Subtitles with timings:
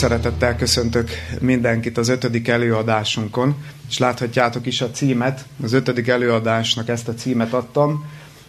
[0.00, 3.54] szeretettel köszöntök mindenkit az ötödik előadásunkon,
[3.88, 8.04] és láthatjátok is a címet, az ötödik előadásnak ezt a címet adtam,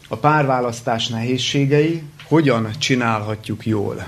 [0.07, 4.07] a párválasztás nehézségei, hogyan csinálhatjuk jól.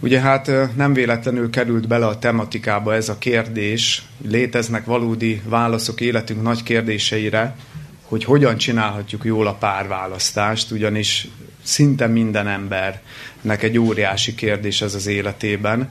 [0.00, 6.42] Ugye hát nem véletlenül került bele a tematikába ez a kérdés, léteznek valódi válaszok életünk
[6.42, 7.56] nagy kérdéseire,
[8.02, 11.28] hogy hogyan csinálhatjuk jól a párválasztást, ugyanis
[11.62, 15.90] szinte minden embernek egy óriási kérdés ez az életében,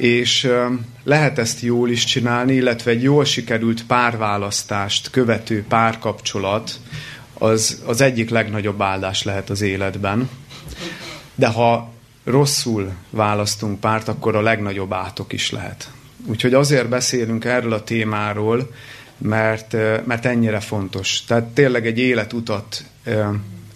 [0.00, 0.50] és
[1.04, 6.80] lehet ezt jól is csinálni, illetve egy jól sikerült párválasztást követő párkapcsolat
[7.34, 10.28] az, az egyik legnagyobb áldás lehet az életben.
[11.34, 11.92] De ha
[12.24, 15.90] rosszul választunk párt, akkor a legnagyobb átok is lehet.
[16.26, 18.70] Úgyhogy azért beszélünk erről a témáról,
[19.18, 21.24] mert, mert ennyire fontos.
[21.24, 22.84] Tehát tényleg egy életutat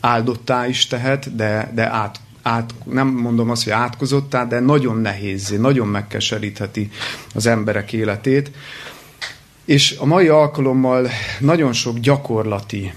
[0.00, 5.56] áldottá is tehet, de, de át, át, nem mondom azt, hogy átkozottá, de nagyon nehézé,
[5.56, 6.90] nagyon megkeserítheti
[7.34, 8.50] az emberek életét.
[9.64, 11.08] És a mai alkalommal
[11.40, 12.92] nagyon sok gyakorlati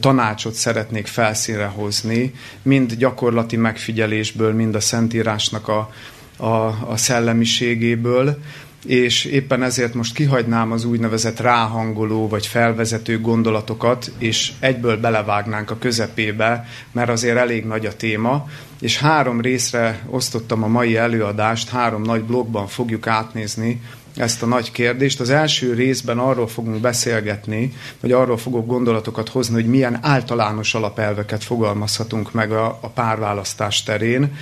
[0.00, 5.92] tanácsot szeretnék felszínre hozni, mind gyakorlati megfigyelésből, mind a Szentírásnak a,
[6.36, 6.46] a,
[6.90, 8.38] a szellemiségéből,
[8.88, 15.78] és éppen ezért most kihagynám az úgynevezett ráhangoló vagy felvezető gondolatokat, és egyből belevágnánk a
[15.78, 18.48] közepébe, mert azért elég nagy a téma,
[18.80, 23.80] és három részre osztottam a mai előadást, három nagy blogban fogjuk átnézni
[24.16, 25.20] ezt a nagy kérdést.
[25.20, 31.44] Az első részben arról fogunk beszélgetni, vagy arról fogok gondolatokat hozni, hogy milyen általános alapelveket
[31.44, 34.32] fogalmazhatunk meg a, a párválasztás terén,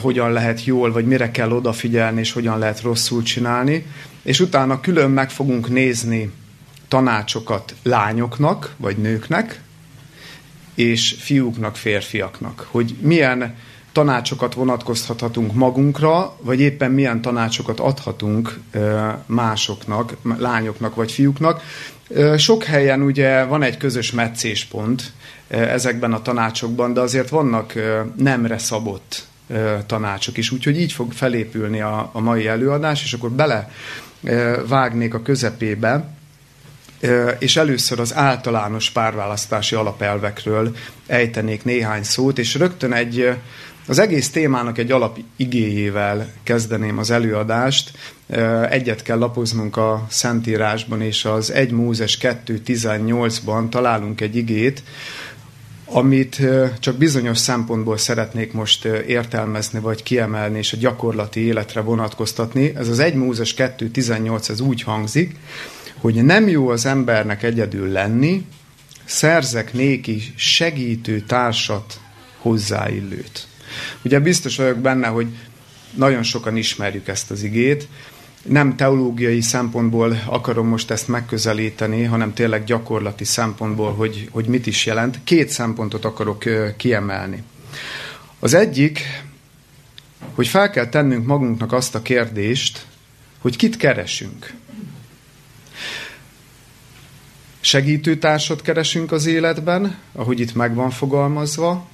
[0.00, 3.86] hogyan lehet jól, vagy mire kell odafigyelni, és hogyan lehet rosszul csinálni.
[4.22, 6.30] És utána külön meg fogunk nézni
[6.88, 9.60] tanácsokat lányoknak, vagy nőknek,
[10.74, 13.54] és fiúknak, férfiaknak, hogy milyen
[13.92, 18.58] tanácsokat vonatkoztathatunk magunkra, vagy éppen milyen tanácsokat adhatunk
[19.26, 21.62] másoknak, lányoknak vagy fiúknak.
[22.36, 25.12] Sok helyen ugye van egy közös meccéspont
[25.48, 27.74] ezekben a tanácsokban, de azért vannak
[28.16, 29.26] nemre szabott
[29.86, 30.50] tanácsok is.
[30.50, 33.70] Úgyhogy így fog felépülni a, a mai előadás, és akkor bele
[34.66, 36.08] vágnék a közepébe,
[37.38, 43.30] és először az általános párválasztási alapelvekről ejtenék néhány szót, és rögtön egy,
[43.86, 47.98] az egész témának egy alap igéjével kezdeném az előadást.
[48.70, 54.82] Egyet kell lapoznunk a Szentírásban, és az 1 Mózes 2.18-ban találunk egy igét,
[55.94, 56.40] amit
[56.80, 62.72] csak bizonyos szempontból szeretnék most értelmezni, vagy kiemelni, és a gyakorlati életre vonatkoztatni.
[62.76, 65.36] Ez az 1 Mózes 2.18, ez úgy hangzik,
[65.98, 68.46] hogy nem jó az embernek egyedül lenni,
[69.04, 72.00] szerzek néki segítő társat
[72.38, 73.46] hozzáillőt.
[74.02, 75.26] Ugye biztos vagyok benne, hogy
[75.94, 77.88] nagyon sokan ismerjük ezt az igét,
[78.44, 84.86] nem teológiai szempontból akarom most ezt megközelíteni, hanem tényleg gyakorlati szempontból, hogy, hogy mit is
[84.86, 85.20] jelent.
[85.24, 86.44] Két szempontot akarok
[86.76, 87.42] kiemelni.
[88.38, 89.00] Az egyik,
[90.34, 92.86] hogy fel kell tennünk magunknak azt a kérdést,
[93.38, 94.52] hogy kit keresünk.
[97.60, 101.86] Segítőtársat keresünk az életben, ahogy itt meg van fogalmazva,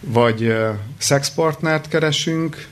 [0.00, 0.54] vagy
[0.98, 2.68] szexpartnert keresünk,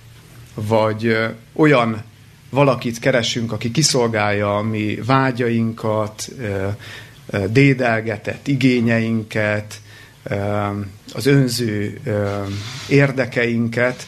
[0.55, 1.17] vagy
[1.53, 2.03] olyan
[2.52, 6.28] valakit keresünk, aki kiszolgálja a mi vágyainkat,
[7.48, 9.80] dédelgetett igényeinket,
[11.12, 12.00] az önző
[12.88, 14.06] érdekeinket,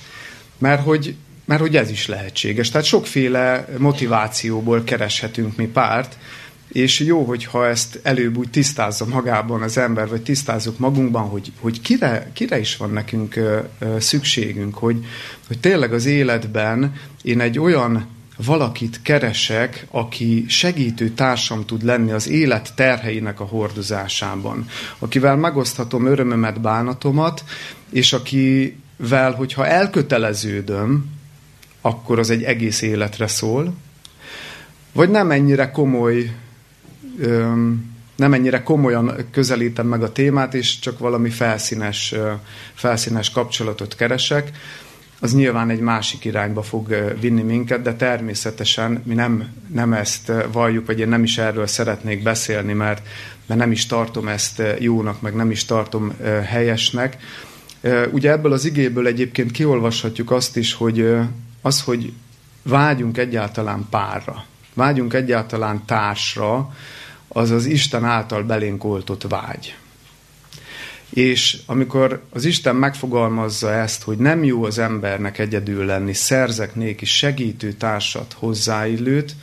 [0.58, 2.70] mert hogy, mert hogy ez is lehetséges.
[2.70, 6.18] Tehát sokféle motivációból kereshetünk mi párt,
[6.72, 11.80] és jó, hogyha ezt előbb úgy tisztázza magában az ember, vagy tisztázzuk magunkban, hogy, hogy
[11.80, 13.38] kire, kire is van nekünk
[13.98, 15.04] szükségünk, hogy,
[15.46, 22.28] hogy tényleg az életben én egy olyan valakit keresek, aki segítő társam tud lenni az
[22.28, 24.66] élet terheinek a hordozásában,
[24.98, 27.44] akivel megoszthatom örömömet, bánatomat,
[27.90, 31.12] és akivel, hogyha elköteleződöm,
[31.80, 33.74] akkor az egy egész életre szól,
[34.92, 36.34] vagy nem ennyire komoly,
[38.16, 42.14] nem ennyire komolyan közelítem meg a témát, és csak valami felszínes,
[42.74, 44.50] felszínes kapcsolatot keresek,
[45.24, 50.86] az nyilván egy másik irányba fog vinni minket, de természetesen mi nem, nem ezt valljuk,
[50.86, 53.06] vagy én nem is erről szeretnék beszélni, mert,
[53.46, 56.12] mert nem is tartom ezt jónak, meg nem is tartom
[56.44, 57.16] helyesnek.
[58.12, 61.16] Ugye ebből az igéből egyébként kiolvashatjuk azt is, hogy
[61.62, 62.12] az, hogy
[62.62, 64.44] vágyunk egyáltalán párra,
[64.74, 66.74] vágyunk egyáltalán társra,
[67.28, 69.76] az az Isten által belénk oltott vágy.
[71.14, 77.04] És amikor az Isten megfogalmazza ezt, hogy nem jó az embernek egyedül lenni, szerzek néki
[77.04, 79.34] segítő társat, hozzáillőt,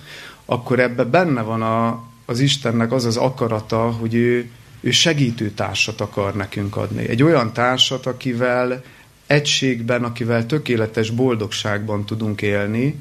[0.45, 4.50] akkor ebbe benne van a, az Istennek az az akarata, hogy ő,
[4.81, 7.07] ő segítő társat akar nekünk adni.
[7.07, 8.83] Egy olyan társat, akivel
[9.27, 12.95] egységben, akivel tökéletes boldogságban tudunk élni,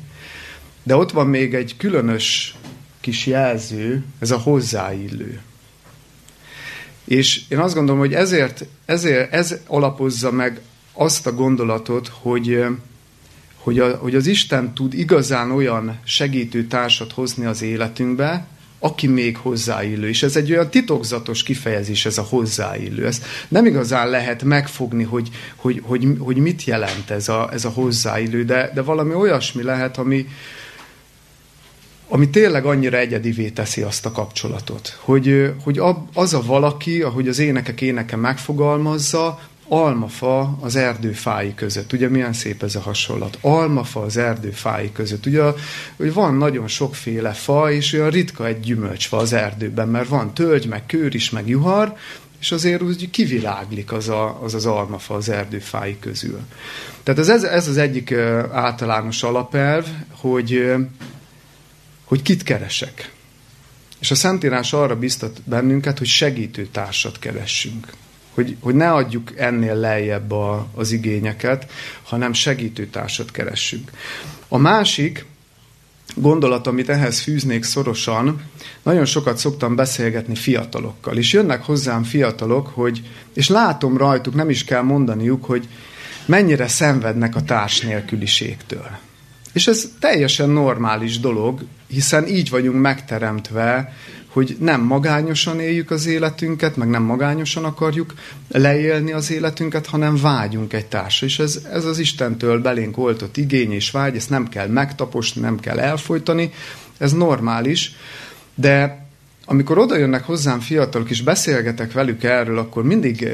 [0.82, 2.54] de ott van még egy különös
[3.00, 5.40] kis jelző, ez a hozzáillő.
[7.10, 10.60] És én azt gondolom, hogy ezért, ezért ez alapozza meg
[10.92, 12.64] azt a gondolatot, hogy,
[13.56, 18.46] hogy, a, hogy az Isten tud igazán olyan segítő társat hozni az életünkbe,
[18.78, 20.08] aki még hozzáillő.
[20.08, 23.06] És ez egy olyan titokzatos kifejezés, ez a hozzáillő.
[23.06, 27.70] Ez nem igazán lehet megfogni, hogy, hogy, hogy, hogy mit jelent ez a, ez a
[27.70, 30.26] hozzáillő, de, de valami olyasmi lehet, ami,
[32.12, 34.98] ami tényleg annyira egyedivé teszi azt a kapcsolatot.
[35.00, 35.80] Hogy, hogy
[36.14, 41.92] az a valaki, ahogy az énekek éneke megfogalmazza, almafa az erdőfái között.
[41.92, 43.38] Ugye milyen szép ez a hasonlat?
[43.40, 45.26] Almafa az erdőfái között.
[45.26, 45.42] Ugye
[45.96, 50.66] hogy van nagyon sokféle fa, és olyan ritka egy gyümölcsfa az erdőben, mert van tölgy,
[50.66, 51.96] meg kőr is, meg juhar,
[52.40, 56.40] és azért úgy kiviláglik az a, az, az almafa az erdőfái közül.
[57.02, 58.12] Tehát ez, ez az egyik
[58.52, 60.72] általános alapelv, hogy
[62.10, 63.12] hogy kit keresek.
[63.98, 67.92] És a Szentírás arra biztat bennünket, hogy segítő társat keressünk.
[68.34, 71.70] Hogy, hogy ne adjuk ennél lejjebb a, az igényeket,
[72.02, 73.90] hanem segítő társat keressünk.
[74.48, 75.24] A másik
[76.14, 78.42] gondolat, amit ehhez fűznék szorosan,
[78.82, 83.02] nagyon sokat szoktam beszélgetni fiatalokkal, és jönnek hozzám fiatalok, hogy,
[83.34, 85.68] és látom rajtuk, nem is kell mondaniuk, hogy
[86.26, 88.98] mennyire szenvednek a társ nélküliségtől.
[89.52, 93.92] És ez teljesen normális dolog, hiszen így vagyunk megteremtve,
[94.26, 98.14] hogy nem magányosan éljük az életünket, meg nem magányosan akarjuk
[98.48, 101.26] leélni az életünket, hanem vágyunk egy társra.
[101.26, 105.60] És ez, ez az Istentől belénk oltott igény és vágy, ezt nem kell megtaposni, nem
[105.60, 106.52] kell elfolytani,
[106.98, 107.94] ez normális,
[108.54, 109.06] de
[109.44, 113.28] amikor oda jönnek hozzám fiatalok, és beszélgetek velük erről, akkor mindig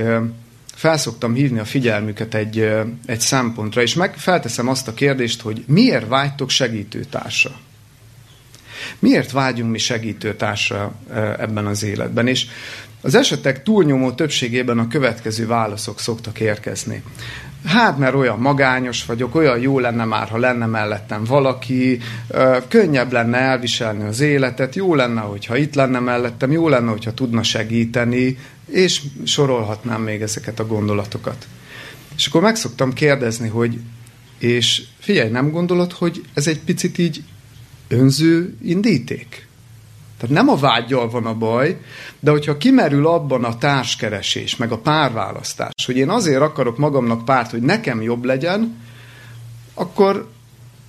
[0.76, 2.70] felszoktam hívni a figyelmüket egy,
[3.06, 7.50] egy szempontra, és meg felteszem azt a kérdést, hogy miért vágytok segítőtársa?
[8.98, 10.94] Miért vágyunk mi segítőtársra
[11.38, 12.26] ebben az életben?
[12.26, 12.46] És
[13.00, 17.02] az esetek túlnyomó többségében a következő válaszok szoktak érkezni.
[17.64, 21.98] Hát, mert olyan magányos vagyok, olyan jó lenne már, ha lenne mellettem valaki,
[22.68, 27.42] könnyebb lenne elviselni az életet, jó lenne, hogyha itt lenne mellettem, jó lenne, hogyha tudna
[27.42, 31.46] segíteni, és sorolhatnám még ezeket a gondolatokat.
[32.16, 33.78] És akkor meg szoktam kérdezni, hogy
[34.38, 37.22] és figyelj, nem gondolod, hogy ez egy picit így
[37.88, 39.45] önző indíték?
[40.20, 41.80] Tehát nem a vágyjal van a baj,
[42.20, 47.50] de hogyha kimerül abban a társkeresés, meg a párválasztás, hogy én azért akarok magamnak párt,
[47.50, 48.76] hogy nekem jobb legyen,
[49.74, 50.28] akkor,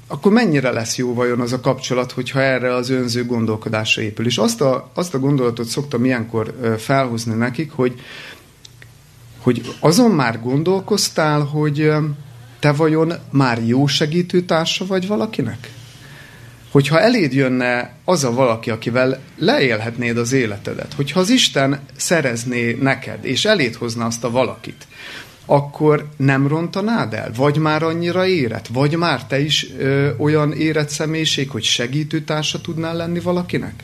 [0.07, 4.25] akkor mennyire lesz jó vajon az a kapcsolat, hogyha erre az önző gondolkodásra épül.
[4.25, 8.01] És azt a, azt a gondolatot szoktam ilyenkor felhozni nekik, hogy,
[9.39, 11.91] hogy azon már gondolkoztál, hogy
[12.59, 15.71] te vajon már jó segítőtársa vagy valakinek?
[16.77, 23.25] Hogyha eléd jönne az a valaki, akivel leélhetnéd az életedet, hogyha az Isten szerezné neked,
[23.25, 24.87] és eléd hozna azt a valakit,
[25.45, 27.31] akkor nem rontanád el?
[27.35, 28.67] Vagy már annyira érett?
[28.67, 33.83] Vagy már te is ö, olyan érett személyiség, hogy segítőtársa tudnál lenni valakinek?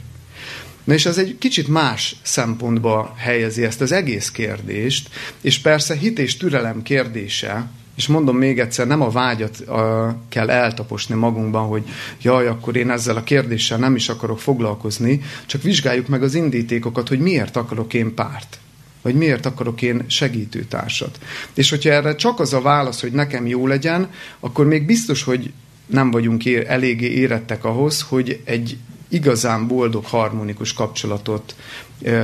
[0.83, 5.09] Na és ez egy kicsit más szempontba helyezi ezt az egész kérdést,
[5.41, 10.49] és persze hit és türelem kérdése, és mondom még egyszer, nem a vágyat a, kell
[10.49, 11.83] eltaposni magunkban, hogy
[12.21, 17.07] jaj, akkor én ezzel a kérdéssel nem is akarok foglalkozni, csak vizsgáljuk meg az indítékokat,
[17.07, 18.57] hogy miért akarok én párt.
[19.01, 21.19] Vagy miért akarok én segítőtársat.
[21.53, 24.09] És hogyha erre csak az a válasz, hogy nekem jó legyen,
[24.39, 25.51] akkor még biztos, hogy
[25.85, 31.55] nem vagyunk ér, eléggé érettek ahhoz, hogy egy igazán boldog, harmonikus kapcsolatot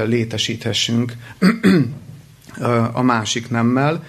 [0.06, 1.14] létesíthessünk
[2.92, 4.04] a másik nemmel.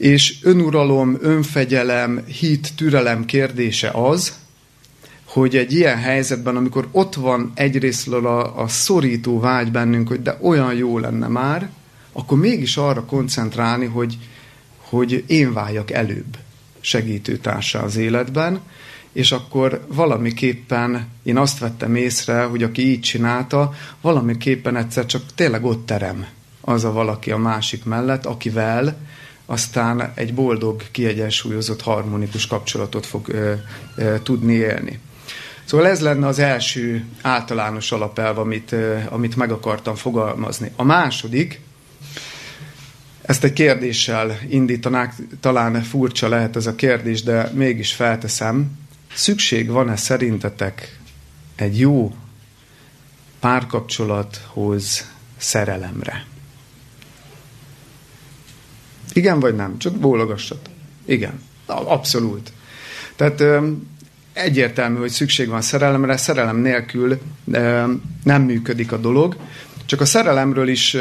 [0.00, 4.34] És önuralom, önfegyelem, hit, türelem kérdése az,
[5.24, 10.38] hogy egy ilyen helyzetben, amikor ott van egyrésztről a, a szorító vágy bennünk, hogy de
[10.40, 11.70] olyan jó lenne már,
[12.12, 14.18] akkor mégis arra koncentrálni, hogy,
[14.76, 16.36] hogy én váljak előbb
[16.80, 18.60] segítőtársa az életben,
[19.12, 25.64] és akkor valamiképpen én azt vettem észre, hogy aki így csinálta, valamiképpen egyszer csak tényleg
[25.64, 26.26] ott terem
[26.60, 28.96] az a valaki a másik mellett, akivel
[29.50, 33.52] aztán egy boldog, kiegyensúlyozott, harmonikus kapcsolatot fog ö,
[33.96, 34.98] ö, tudni élni.
[35.64, 40.70] Szóval ez lenne az első általános alapelv, amit, ö, amit meg akartam fogalmazni.
[40.76, 41.60] A második,
[43.22, 48.78] Ezt egy kérdéssel indítanák, talán furcsa lehet ez a kérdés, de mégis felteszem.
[49.14, 50.98] Szükség van-e szerintetek
[51.56, 52.14] egy jó
[53.40, 56.24] párkapcsolathoz szerelemre?
[59.12, 59.78] Igen vagy nem?
[59.78, 60.70] Csak bólogassat.
[61.04, 61.40] Igen.
[61.66, 62.52] Abszolút.
[63.16, 63.42] Tehát
[64.32, 67.18] egyértelmű, hogy szükség van szerelemre, szerelem nélkül
[68.24, 69.36] nem működik a dolog.
[69.86, 70.96] Csak a szerelemről is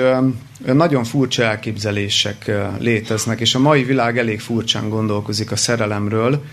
[0.65, 6.43] nagyon furcsa elképzelések léteznek, és a mai világ elég furcsán gondolkozik a szerelemről,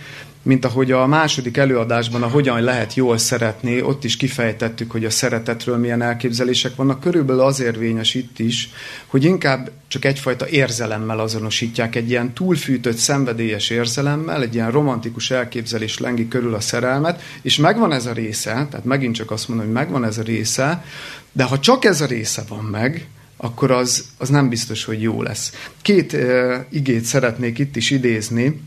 [0.47, 5.11] mint ahogy a második előadásban a hogyan lehet jól szeretni, ott is kifejtettük, hogy a
[5.11, 7.01] szeretetről milyen elképzelések vannak.
[7.01, 8.71] Körülbelül az érvényes itt is,
[9.07, 15.99] hogy inkább csak egyfajta érzelemmel azonosítják, egy ilyen túlfűtött, szenvedélyes érzelemmel, egy ilyen romantikus elképzelés
[15.99, 19.75] lengi körül a szerelmet, és megvan ez a része, tehát megint csak azt mondom, hogy
[19.75, 20.85] megvan ez a része,
[21.33, 25.23] de ha csak ez a része van meg, akkor az, az nem biztos, hogy jó
[25.23, 25.53] lesz.
[25.83, 28.61] Két uh, igét szeretnék itt is idézni,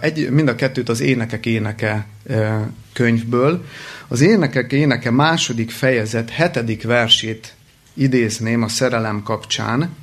[0.00, 2.06] egy, mind a kettőt az Énekek éneke
[2.92, 3.64] könyvből.
[4.08, 7.54] Az Énekek éneke második fejezet hetedik versét
[7.94, 9.96] idézném a szerelem kapcsán,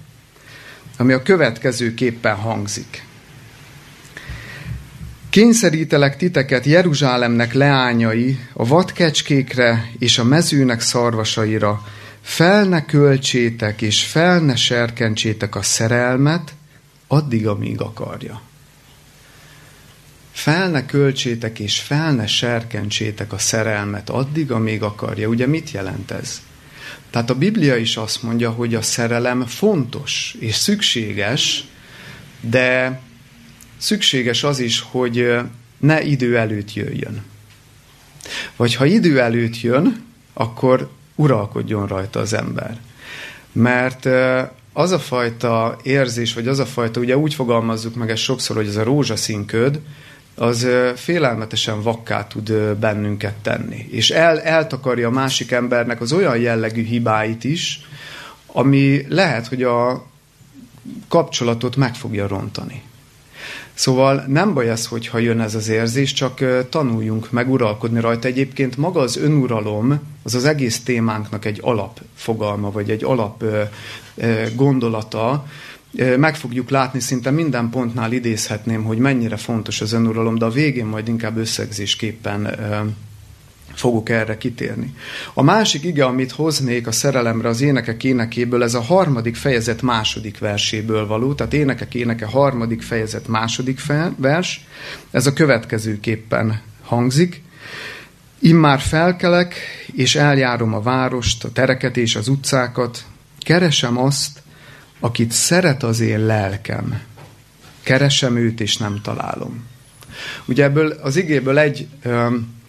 [0.98, 3.06] ami a következőképpen hangzik.
[5.30, 11.84] Kényszerítelek titeket Jeruzsálemnek leányai, a vadkecskékre és a mezőnek szarvasaira,
[12.22, 16.54] fel ne költsétek és fel ne serkentsétek a szerelmet,
[17.08, 18.42] addig, amíg akarja
[20.34, 25.28] fel ne költsétek és fel ne serkentsétek a szerelmet addig, amíg akarja.
[25.28, 26.42] Ugye mit jelent ez?
[27.10, 31.64] Tehát a Biblia is azt mondja, hogy a szerelem fontos és szükséges,
[32.42, 33.00] de
[33.78, 35.36] szükséges az is, hogy
[35.78, 37.24] ne idő előtt jöjjön.
[38.56, 42.80] Vagy ha idő előtt jön, akkor uralkodjon rajta az ember.
[43.52, 44.06] Mert
[44.74, 48.68] az a fajta érzés, vagy az a fajta, ugye úgy fogalmazzuk meg ezt sokszor, hogy
[48.68, 49.80] ez a rózsaszín köd,
[50.36, 53.88] az félelmetesen vakká tud bennünket tenni.
[53.92, 57.82] És el, eltakarja a másik embernek az olyan jellegű hibáit is,
[58.48, 60.06] ami lehet, hogy a
[61.08, 62.82] kapcsolatot meg fogja rontani.
[63.74, 68.28] Szóval nem baj ez, hogyha jön ez az érzés, csak tanuljunk meg uralkodni rajta.
[68.28, 73.44] Egyébként maga az önuralom, az az egész témánknak egy alapfogalma, vagy egy alap
[74.56, 75.46] gondolata,
[76.18, 80.86] meg fogjuk látni, szinte minden pontnál idézhetném, hogy mennyire fontos az önuralom, de a végén
[80.86, 82.56] majd inkább összegzésképpen
[83.74, 84.94] fogok erre kitérni.
[85.34, 90.40] A másik ige, amit hoznék a szerelemre az énekek énekéből, ez a harmadik fejezet második
[90.40, 93.80] verséből való, tehát énekek éneke harmadik fejezet második
[94.18, 94.66] vers,
[95.12, 97.42] ez a következőképpen hangzik.
[98.40, 99.56] Immár felkelek,
[99.94, 103.06] és eljárom a várost, a tereket és az utcákat,
[103.40, 104.43] keresem azt,
[105.04, 107.02] akit szeret az én lelkem.
[107.82, 109.66] Keresem őt, és nem találom.
[110.46, 111.88] Ugye ebből az igéből egy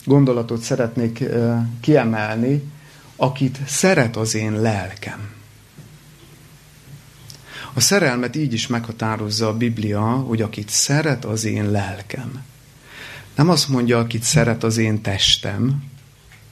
[0.04, 1.24] gondolatot szeretnék
[1.80, 2.62] kiemelni,
[3.16, 5.32] akit szeret az én lelkem.
[7.72, 12.42] A szerelmet így is meghatározza a Biblia, hogy akit szeret az én lelkem.
[13.34, 15.82] Nem azt mondja, akit szeret az én testem,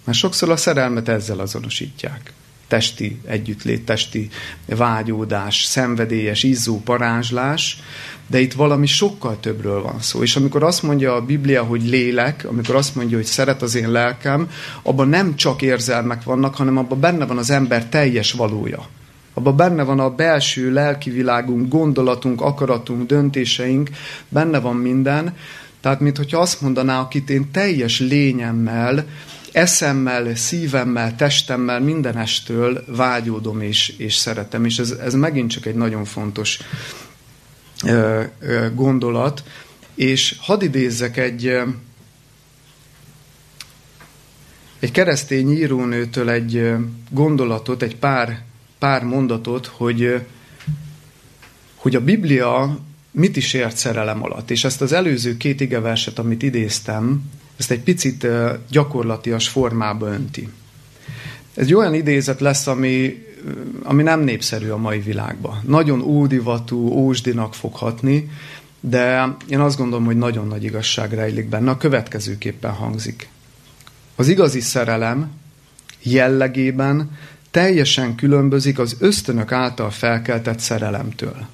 [0.05, 2.33] mert sokszor a szerelmet ezzel azonosítják
[2.73, 4.29] testi együttlét, testi
[4.67, 7.83] vágyódás, szenvedélyes, izzó parázslás,
[8.27, 10.23] de itt valami sokkal többről van szó.
[10.23, 13.91] És amikor azt mondja a Biblia, hogy lélek, amikor azt mondja, hogy szeret az én
[13.91, 14.51] lelkem,
[14.83, 18.89] abban nem csak érzelmek vannak, hanem abban benne van az ember teljes valója.
[19.35, 21.25] Abban benne van a belső lelki
[21.69, 23.91] gondolatunk, akaratunk, döntéseink,
[24.29, 25.37] benne van minden.
[25.81, 29.07] Tehát, mintha azt mondaná, akit én teljes lényemmel,
[29.53, 34.65] eszemmel, szívemmel, testemmel, mindenestől vágyódom és, és szeretem.
[34.65, 36.59] És ez, ez megint csak egy nagyon fontos
[37.85, 39.43] ö, ö, gondolat.
[39.95, 41.47] És hadd idézzek egy,
[44.79, 46.73] egy keresztény írónőtől egy
[47.11, 48.43] gondolatot, egy pár,
[48.79, 50.27] pár mondatot, hogy,
[51.75, 52.79] hogy a Biblia
[53.11, 54.51] mit is ért szerelem alatt.
[54.51, 57.31] És ezt az előző két igeverset, amit idéztem,
[57.63, 58.27] ezt egy picit
[58.71, 60.49] gyakorlatias formába önti.
[61.55, 63.25] Ez egy olyan idézet lesz, ami,
[63.83, 65.61] ami nem népszerű a mai világban.
[65.67, 68.31] Nagyon ódivatú, ósdinak fog hatni,
[68.81, 71.71] de én azt gondolom, hogy nagyon nagy igazság rejlik benne.
[71.71, 73.29] A következőképpen hangzik.
[74.17, 75.31] Az igazi szerelem
[76.03, 77.19] jellegében
[77.51, 81.47] teljesen különbözik az ösztönök által felkeltett szerelemtől.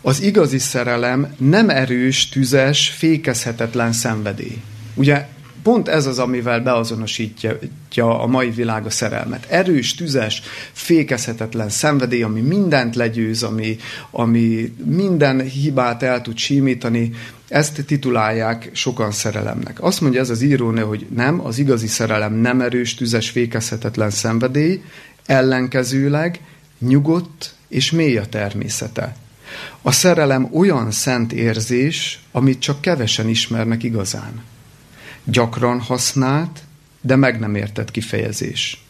[0.00, 4.62] Az igazi szerelem nem erős, tüzes, fékezhetetlen szenvedély.
[4.94, 5.26] Ugye
[5.64, 7.58] Pont ez az, amivel beazonosítja
[8.20, 9.46] a mai világ a szerelmet.
[9.48, 13.76] Erős, tüzes, fékezhetetlen szenvedély, ami mindent legyőz, ami,
[14.10, 17.10] ami minden hibát el tud símítani,
[17.48, 19.82] ezt titulálják sokan szerelemnek.
[19.82, 24.82] Azt mondja ez az írónő, hogy nem, az igazi szerelem nem erős, tüzes, fékezhetetlen szenvedély,
[25.26, 26.40] ellenkezőleg
[26.78, 29.16] nyugodt és mély a természete.
[29.82, 34.42] A szerelem olyan szent érzés, amit csak kevesen ismernek igazán.
[35.24, 36.62] Gyakran használt,
[37.00, 38.84] de meg nem értett kifejezés.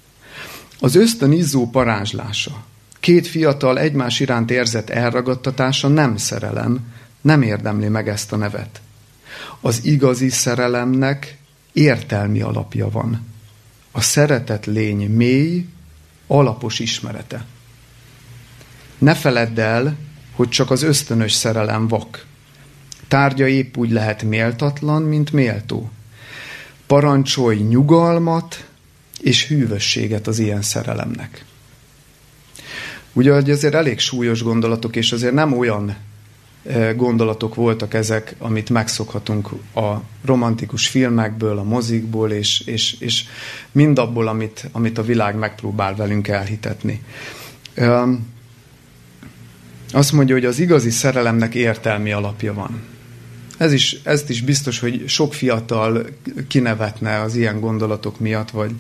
[0.81, 2.65] Az ösztön izzó parázslása,
[3.01, 8.81] két fiatal egymás iránt érzett elragadtatása nem szerelem, nem érdemli meg ezt a nevet.
[9.61, 11.39] Az igazi szerelemnek
[11.73, 13.27] értelmi alapja van.
[13.91, 15.67] A szeretet lény mély,
[16.27, 17.47] alapos ismerete.
[18.99, 19.97] Ne feledd el,
[20.33, 22.27] hogy csak az ösztönös szerelem vak.
[23.09, 25.91] Tárgya épp úgy lehet méltatlan, mint méltó.
[26.87, 28.67] Parancsolj nyugalmat
[29.21, 31.45] és hűvösséget az ilyen szerelemnek.
[33.13, 35.97] Ugye, hogy azért elég súlyos gondolatok, és azért nem olyan
[36.67, 43.25] e, gondolatok voltak ezek, amit megszokhatunk a romantikus filmekből, a mozikból, és, és, és
[43.73, 47.03] mindabból, amit, amit a világ megpróbál velünk elhitetni.
[49.93, 52.94] Azt mondja, hogy az igazi szerelemnek értelmi alapja van.
[53.59, 56.07] Ez is, ezt is biztos, hogy sok fiatal
[56.49, 58.73] kinevetne az ilyen gondolatok miatt, vagy,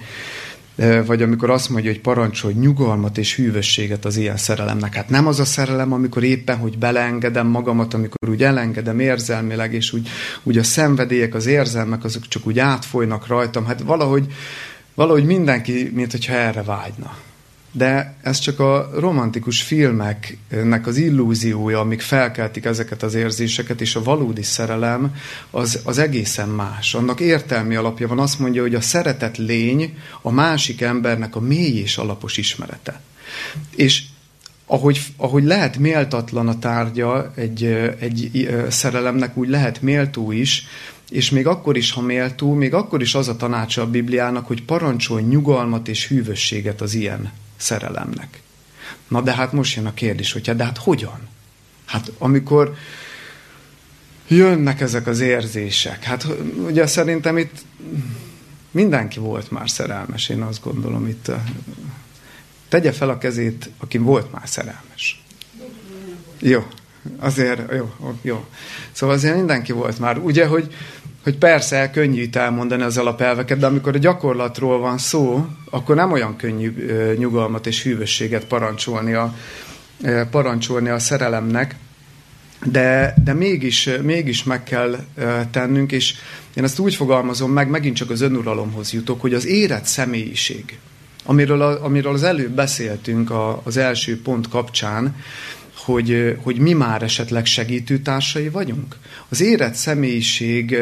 [1.06, 4.94] vagy amikor azt mondja, hogy parancsolj nyugalmat és hűvösséget az ilyen szerelemnek.
[4.94, 9.92] Hát nem az a szerelem, amikor éppen, hogy beleengedem magamat, amikor úgy elengedem érzelmileg, és
[9.92, 10.08] úgy,
[10.42, 13.64] úgy a szenvedélyek, az érzelmek, azok csak úgy átfolynak rajtam.
[13.64, 14.26] Hát valahogy,
[14.94, 17.16] valahogy mindenki, mint hogyha erre vágyna
[17.76, 24.02] de ez csak a romantikus filmeknek az illúziója, amik felkeltik ezeket az érzéseket, és a
[24.02, 25.14] valódi szerelem
[25.50, 26.94] az, az egészen más.
[26.94, 31.78] Annak értelmi alapja van, azt mondja, hogy a szeretet lény a másik embernek a mély
[31.78, 33.00] és alapos ismerete.
[33.76, 34.02] És
[34.66, 37.64] ahogy, ahogy lehet méltatlan a tárgya egy,
[37.98, 40.66] egy szerelemnek, úgy lehet méltó is,
[41.10, 44.62] és még akkor is, ha méltó, még akkor is az a tanácsa a Bibliának, hogy
[44.62, 48.42] parancsolj nyugalmat és hűvösséget az ilyen szerelemnek.
[49.08, 51.28] Na de hát most jön a kérdés, hogy de hát hogyan?
[51.84, 52.74] Hát amikor
[54.28, 56.26] jönnek ezek az érzések, hát
[56.66, 57.64] ugye szerintem itt
[58.70, 61.30] mindenki volt már szerelmes, én azt gondolom itt.
[62.68, 65.22] Tegye fel a kezét, aki volt már szerelmes.
[66.38, 66.66] Jó,
[67.18, 68.46] azért, jó, jó.
[68.92, 70.18] Szóval azért mindenki volt már.
[70.18, 70.74] Ugye, hogy
[71.24, 76.12] hogy persze könnyű itt elmondani az alapelveket, de amikor a gyakorlatról van szó, akkor nem
[76.12, 76.74] olyan könnyű
[77.18, 79.34] nyugalmat és hűvösséget parancsolni a,
[80.30, 81.74] parancsolni a szerelemnek,
[82.64, 84.98] de, de mégis, mégis meg kell
[85.50, 86.14] tennünk, és
[86.54, 90.78] én ezt úgy fogalmazom meg, megint csak az önuralomhoz jutok, hogy az érett személyiség,
[91.24, 95.16] amiről, a, amiről az előbb beszéltünk a, az első pont kapcsán,
[95.84, 98.96] hogy, hogy mi már esetleg segítőtársai vagyunk.
[99.28, 100.76] Az érett személyiség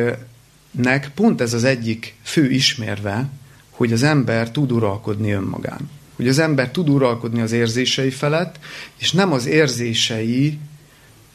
[0.72, 3.28] nek pont ez az egyik fő ismérve,
[3.70, 5.90] hogy az ember tud uralkodni önmagán.
[6.16, 8.58] Hogy az ember tud uralkodni az érzései felett,
[8.96, 10.58] és nem az érzései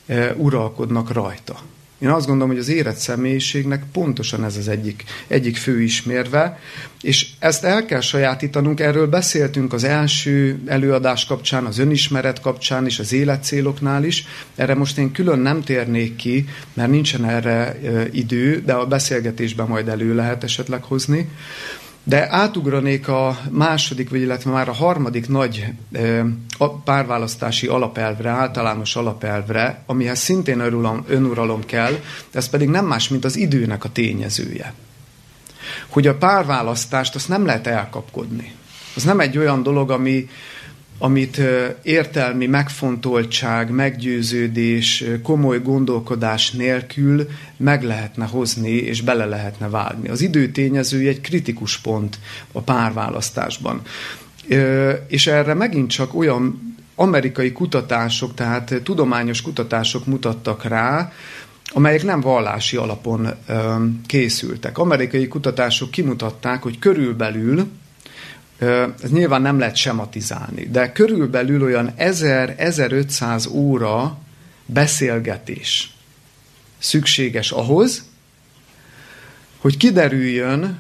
[0.06, 1.62] e, uralkodnak rajta.
[2.00, 6.60] Én azt gondolom, hogy az érett személyiségnek pontosan ez az egyik, egyik fő ismérve,
[7.02, 13.00] és ezt el kell sajátítanunk, erről beszéltünk az első előadás kapcsán, az önismeret kapcsán és
[13.00, 14.26] az életcéloknál is.
[14.56, 17.80] Erre most én külön nem térnék ki, mert nincsen erre
[18.12, 21.30] idő, de a beszélgetésben majd elő lehet esetleg hozni.
[22.08, 25.66] De átugranék a második, vagy illetve már a harmadik nagy
[26.84, 31.94] párválasztási alapelvre, általános alapelvre, amihez szintén önuralom, önuralom kell,
[32.32, 34.74] ez pedig nem más, mint az időnek a tényezője.
[35.88, 38.54] Hogy a párválasztást azt nem lehet elkapkodni.
[38.96, 40.30] Az nem egy olyan dolog, ami,
[40.98, 41.42] amit
[41.84, 50.10] értelmi megfontoltság, meggyőződés, komoly gondolkodás nélkül meg lehetne hozni és bele lehetne vágni.
[50.10, 52.20] Az időtényező egy kritikus pont
[52.52, 53.82] a párválasztásban.
[55.08, 61.12] És erre megint csak olyan amerikai kutatások, tehát tudományos kutatások mutattak rá,
[61.70, 63.28] amelyek nem vallási alapon
[64.06, 64.78] készültek.
[64.78, 67.68] Amerikai kutatások kimutatták, hogy körülbelül
[69.04, 74.18] ez nyilván nem lehet sematizálni, de körülbelül olyan 1000-1500 óra
[74.66, 75.92] beszélgetés
[76.78, 78.04] szükséges ahhoz,
[79.58, 80.80] hogy kiderüljön,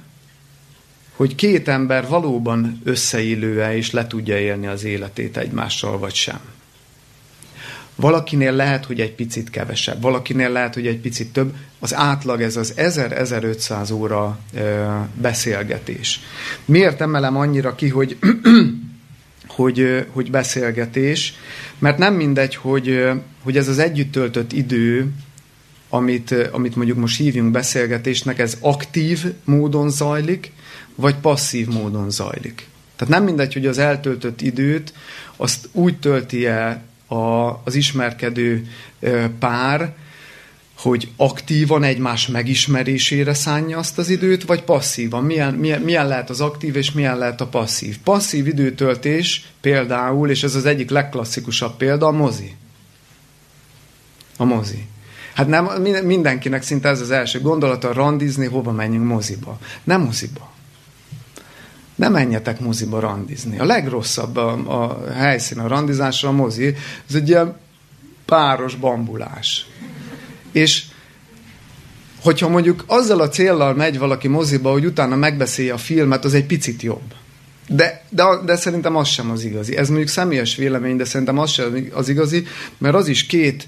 [1.16, 6.40] hogy két ember valóban összeillő-e és le tudja élni az életét egymással, vagy sem.
[7.99, 11.55] Valakinél lehet, hogy egy picit kevesebb, valakinél lehet, hogy egy picit több.
[11.79, 14.39] Az átlag ez az 1000-1500 óra
[15.13, 16.19] beszélgetés.
[16.65, 18.17] Miért emelem annyira ki, hogy,
[19.57, 21.33] hogy, hogy beszélgetés?
[21.79, 23.10] Mert nem mindegy, hogy,
[23.43, 25.12] hogy ez az együtt töltött idő,
[25.89, 30.51] amit, amit mondjuk most hívjunk beszélgetésnek, ez aktív módon zajlik,
[30.95, 32.67] vagy passzív módon zajlik.
[32.95, 34.93] Tehát nem mindegy, hogy az eltöltött időt
[35.36, 37.15] azt úgy tölti el a,
[37.63, 38.67] az ismerkedő
[39.39, 39.96] pár,
[40.78, 45.24] hogy aktívan egymás megismerésére szánja azt az időt, vagy passzívan.
[45.24, 47.98] Milyen, milyen, milyen lehet az aktív, és milyen lehet a passzív.
[48.04, 52.56] Passzív időtöltés például, és ez az egyik legklasszikusabb példa, a mozi.
[54.38, 54.86] A mozi.
[55.34, 55.65] Hát nem,
[56.04, 59.60] mindenkinek szinte ez az első gondolata, randizni, hova menjünk moziba.
[59.84, 60.52] Nem moziba.
[61.97, 63.60] Ne menjetek moziba randizni.
[63.60, 64.51] A legrosszabb a,
[64.83, 66.75] a helyszín a randizásra a mozi,
[67.10, 67.55] ez egy ilyen
[68.25, 69.67] páros bambulás.
[70.51, 70.83] És
[72.21, 76.45] hogyha mondjuk azzal a céllal megy valaki moziba, hogy utána megbeszélje a filmet, az egy
[76.45, 77.13] picit jobb.
[77.67, 79.77] De, de, de szerintem az sem az igazi.
[79.77, 82.45] Ez mondjuk személyes vélemény, de szerintem az sem az igazi,
[82.77, 83.67] mert az is két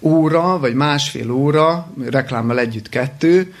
[0.00, 3.54] óra, vagy másfél óra, reklámmal együtt kettő,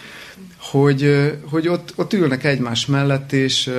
[0.80, 3.70] hogy, hogy ott, ott ülnek egymás mellett, és,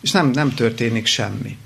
[0.00, 1.56] és nem, nem történik semmi.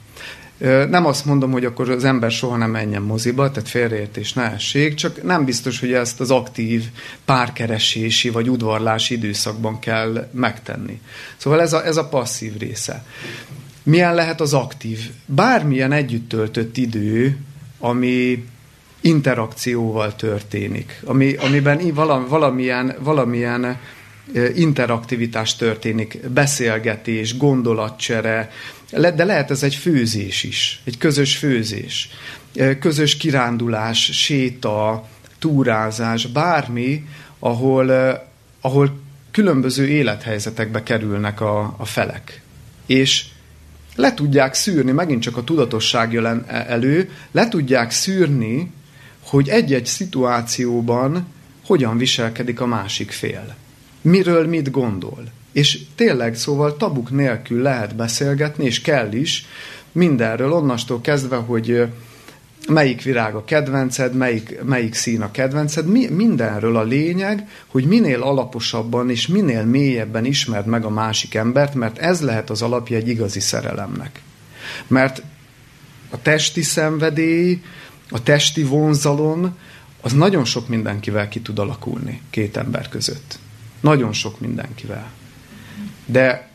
[0.88, 4.94] Nem azt mondom, hogy akkor az ember soha nem menjen moziba, tehát félreértés ne essék,
[4.94, 6.84] csak nem biztos, hogy ezt az aktív
[7.24, 11.00] párkeresési vagy udvarlási időszakban kell megtenni.
[11.36, 13.04] Szóval ez a, ez a passzív része.
[13.82, 14.98] Milyen lehet az aktív?
[15.26, 17.38] Bármilyen együtt töltött idő,
[17.78, 18.44] ami
[19.00, 21.94] interakcióval történik, ami, amiben
[22.28, 23.78] valamilyen, valamilyen
[24.54, 28.50] interaktivitás történik, beszélgetés, gondolatcsere,
[28.90, 32.08] de lehet ez egy főzés is, egy közös főzés,
[32.80, 37.06] közös kirándulás, séta, túrázás, bármi,
[37.38, 37.90] ahol,
[38.60, 42.42] ahol különböző élethelyzetekbe kerülnek a, a felek.
[42.86, 43.24] És
[43.96, 48.70] le tudják szűrni, megint csak a tudatosság jön elő, le tudják szűrni,
[49.20, 51.26] hogy egy-egy szituációban
[51.66, 53.56] hogyan viselkedik a másik fél
[54.00, 55.24] miről mit gondol.
[55.52, 59.46] És tényleg, szóval tabuk nélkül lehet beszélgetni, és kell is
[59.92, 61.88] mindenről, onnastól kezdve, hogy
[62.68, 68.22] melyik virág a kedvenced, melyik, melyik szín a kedvenced, mi, mindenről a lényeg, hogy minél
[68.22, 73.08] alaposabban és minél mélyebben ismerd meg a másik embert, mert ez lehet az alapja egy
[73.08, 74.20] igazi szerelemnek.
[74.86, 75.22] Mert
[76.10, 77.62] a testi szenvedély,
[78.10, 79.56] a testi vonzalom,
[80.00, 83.38] az nagyon sok mindenkivel ki tud alakulni két ember között.
[83.80, 85.10] Nagyon sok mindenkivel.
[86.06, 86.48] De,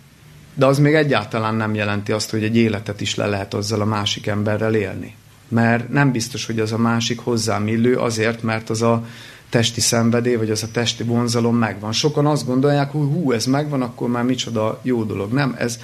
[0.53, 3.85] de az még egyáltalán nem jelenti azt, hogy egy életet is le lehet azzal a
[3.85, 5.15] másik emberrel élni.
[5.47, 9.05] Mert nem biztos, hogy az a másik hozzám illő azért, mert az a
[9.49, 11.91] testi szenvedély, vagy az a testi vonzalom megvan.
[11.91, 15.31] Sokan azt gondolják, hogy hú, ez megvan, akkor már micsoda jó dolog.
[15.31, 15.79] Nem, ez,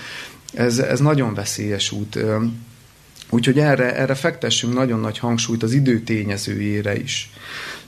[0.53, 2.19] ez, ez nagyon veszélyes út.
[3.29, 7.31] Úgyhogy erre, erre fektessünk nagyon nagy hangsúlyt az idő tényezőjére is.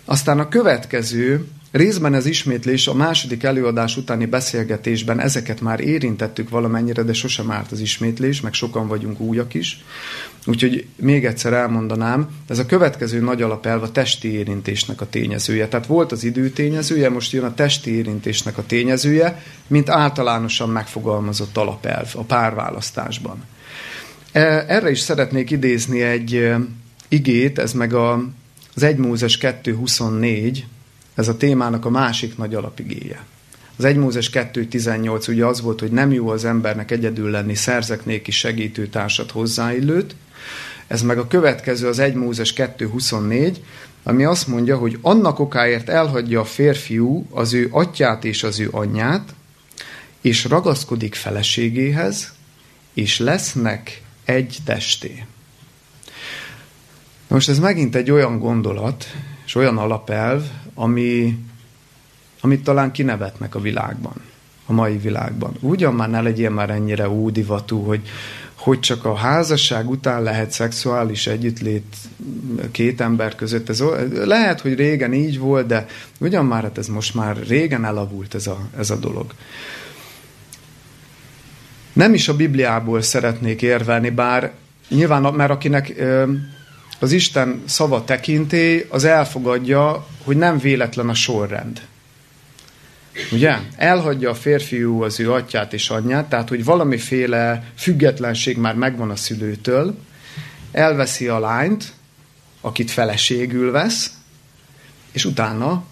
[0.06, 7.04] Aztán a következő, Részben ez ismétlés a második előadás utáni beszélgetésben ezeket már érintettük valamennyire,
[7.04, 9.84] de sosem árt az ismétlés, meg sokan vagyunk újak is.
[10.46, 15.68] Úgyhogy még egyszer elmondanám, ez a következő nagy alapelv a testi érintésnek a tényezője.
[15.68, 21.58] Tehát volt az idő tényezője, most jön a testi érintésnek a tényezője, mint általánosan megfogalmazott
[21.58, 23.44] alapelv a párválasztásban.
[24.32, 26.54] E, erre is szeretnék idézni egy
[27.08, 28.14] igét, ez meg a,
[28.76, 30.58] az 1 Mózes 2.24,
[31.16, 33.26] ez a témának a másik nagy alapigéje.
[33.78, 38.06] Az 1 Mózes 2.18 ugye az volt, hogy nem jó az embernek egyedül lenni, szerzek
[38.06, 40.16] néki segítőtársat hozzáillőt.
[40.88, 43.56] Ez meg a következő az 1 Mózes 2.24,
[44.04, 48.68] ami azt mondja, hogy annak okáért elhagyja a férfiú az ő atyát és az ő
[48.72, 49.34] anyját,
[50.22, 52.34] és ragaszkodik feleségéhez,
[52.94, 55.26] és lesznek egy testé.
[57.28, 59.06] Most ez megint egy olyan gondolat,
[59.54, 61.38] és olyan alapelv, ami,
[62.42, 64.14] amit talán kinevetnek a világban,
[64.66, 65.54] a mai világban.
[65.60, 68.02] Ugyan már ne legyél már ennyire údivatú, hogy,
[68.54, 71.96] hogy csak a házasság után lehet szexuális együttlét
[72.72, 73.70] két ember között.
[73.70, 75.86] Ez, lehet, hogy régen így volt, de
[76.20, 79.34] ugyan már hát ez most már régen elavult ez a, ez a dolog.
[81.94, 84.52] Nem is a Bibliából szeretnék érvelni, bár
[84.90, 85.94] nyilván, mert akinek
[87.00, 91.82] az Isten szava tekinté, az elfogadja, hogy nem véletlen a sorrend.
[93.32, 93.58] Ugye?
[93.76, 99.16] Elhagyja a férfiú az ő atyát és anyját, tehát hogy valamiféle függetlenség már megvan a
[99.16, 99.98] szülőtől,
[100.72, 101.94] elveszi a lányt,
[102.62, 104.12] akit feleségül vesz,
[105.12, 105.84] és utána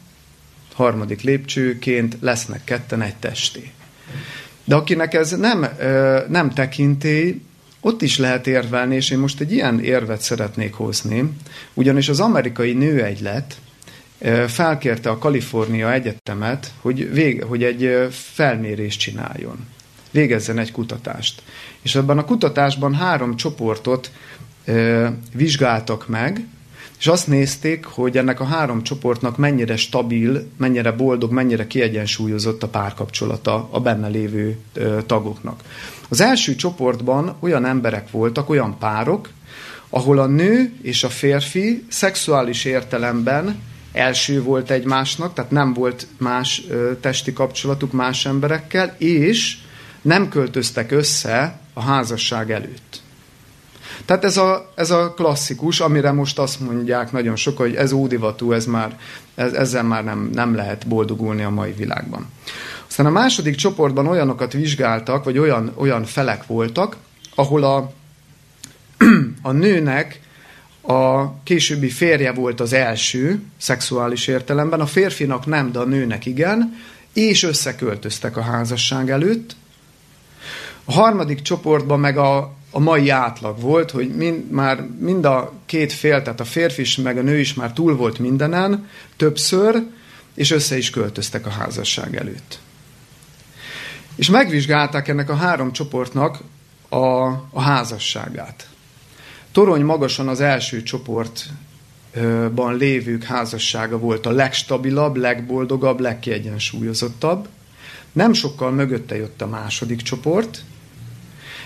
[0.74, 3.72] harmadik lépcsőként lesznek ketten egy testé.
[4.64, 5.68] De akinek ez nem,
[6.30, 7.42] nem tekintély,
[7.82, 11.32] ott is lehet érvelni, és én most egy ilyen érvet szeretnék hozni,
[11.74, 13.56] ugyanis az amerikai nőegylet
[14.48, 19.67] felkérte a Kalifornia Egyetemet, hogy, vég, hogy egy felmérést csináljon.
[20.12, 21.41] Végezzen egy kutatást.
[21.82, 24.12] És ebben a kutatásban három csoportot
[25.34, 26.46] vizsgáltak meg,
[27.02, 32.68] és azt nézték, hogy ennek a három csoportnak mennyire stabil, mennyire boldog, mennyire kiegyensúlyozott a
[32.68, 34.58] párkapcsolata a benne lévő
[35.06, 35.62] tagoknak.
[36.10, 39.30] Az első csoportban olyan emberek voltak, olyan párok,
[39.90, 43.62] ahol a nő és a férfi szexuális értelemben
[43.92, 46.64] első volt egymásnak, tehát nem volt más
[47.00, 49.58] testi kapcsolatuk más emberekkel, és
[50.02, 53.01] nem költöztek össze a házasság előtt.
[54.06, 58.52] Tehát ez a, ez a klasszikus, amire most azt mondják nagyon sok, hogy ez ódivatú,
[58.52, 59.00] ez már,
[59.36, 62.30] ez, ezzel már nem, nem lehet boldogulni a mai világban.
[62.88, 66.96] Aztán a második csoportban olyanokat vizsgáltak, vagy olyan, olyan felek voltak,
[67.36, 67.92] ahol a,
[69.42, 70.20] a nőnek
[70.82, 76.78] a későbbi férje volt az első, szexuális értelemben, a férfinak nem, de a nőnek igen,
[77.14, 79.56] és összeköltöztek a házasság előtt.
[80.86, 85.94] A harmadik csoportban meg a, a mai átlag volt, hogy mind, már mind a két
[85.94, 89.84] fél, tehát a férfi is, meg a nő is már túl volt mindenen, többször,
[90.36, 92.60] és össze is költöztek a házasság előtt.
[94.16, 96.40] És megvizsgálták ennek a három csoportnak
[96.90, 98.70] a, a házasságát.
[99.52, 107.48] Torony magasan az első csoportban lévők házassága volt a legstabilabb, legboldogabb, legkiegyensúlyozottabb.
[108.12, 110.64] Nem sokkal mögötte jött a második csoport,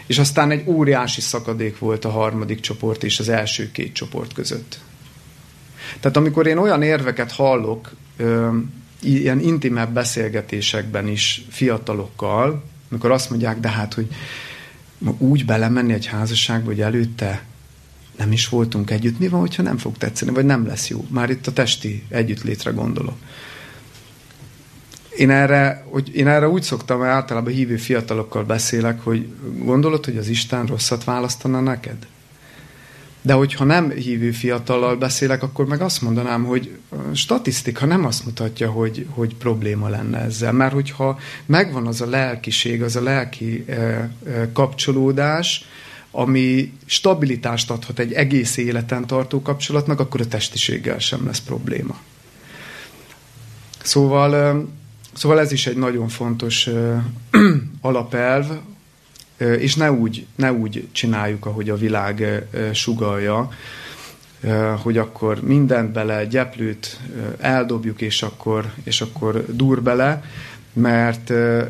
[0.05, 4.79] és aztán egy óriási szakadék volt a harmadik csoport és az első két csoport között.
[5.99, 7.91] Tehát amikor én olyan érveket hallok,
[9.01, 14.07] ilyen intimebb beszélgetésekben is fiatalokkal, amikor azt mondják, de hát, hogy
[15.17, 17.43] úgy belemenni egy házasságba, hogy előtte
[18.17, 21.05] nem is voltunk együtt, mi van, hogyha nem fog tetszeni, vagy nem lesz jó?
[21.09, 23.17] Már itt a testi együttlétre gondolok.
[25.17, 30.17] Én erre, hogy én erre úgy szoktam, mert általában hívő fiatalokkal beszélek, hogy gondolod, hogy
[30.17, 32.07] az Isten rosszat választana neked?
[33.21, 36.77] De hogyha nem hívő fiatallal beszélek, akkor meg azt mondanám, hogy
[37.13, 40.51] statisztika nem azt mutatja, hogy, hogy probléma lenne ezzel.
[40.51, 44.09] Mert hogyha megvan az a lelkiség, az a lelki e, e,
[44.53, 45.65] kapcsolódás,
[46.11, 51.97] ami stabilitást adhat egy egész életen tartó kapcsolatnak, akkor a testiséggel sem lesz probléma.
[53.83, 54.65] Szóval,
[55.15, 56.69] szóval ez is egy nagyon fontos
[57.81, 58.45] alapelv,
[59.37, 63.49] és ne úgy, ne úgy csináljuk, ahogy a világ sugalja,
[64.83, 66.99] hogy akkor mindent bele, gyeplőt
[67.39, 70.23] eldobjuk, és akkor, és akkor dur bele,
[70.73, 71.29] mert,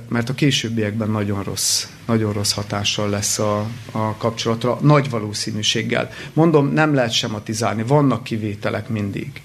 [0.09, 6.09] mert a későbbiekben nagyon rossz, nagyon rossz hatással lesz a, a kapcsolatra, nagy valószínűséggel.
[6.33, 9.41] Mondom, nem lehet sematizálni, vannak kivételek mindig.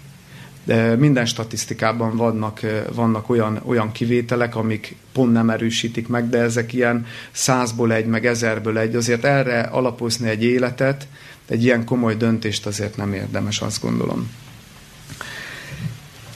[0.65, 2.61] De minden statisztikában vannak,
[2.93, 8.27] vannak olyan, olyan kivételek, amik pont nem erősítik meg, de ezek ilyen százból egy, meg
[8.27, 8.95] ezerből egy.
[8.95, 11.07] Azért erre alapozni egy életet,
[11.49, 14.31] egy ilyen komoly döntést azért nem érdemes, azt gondolom.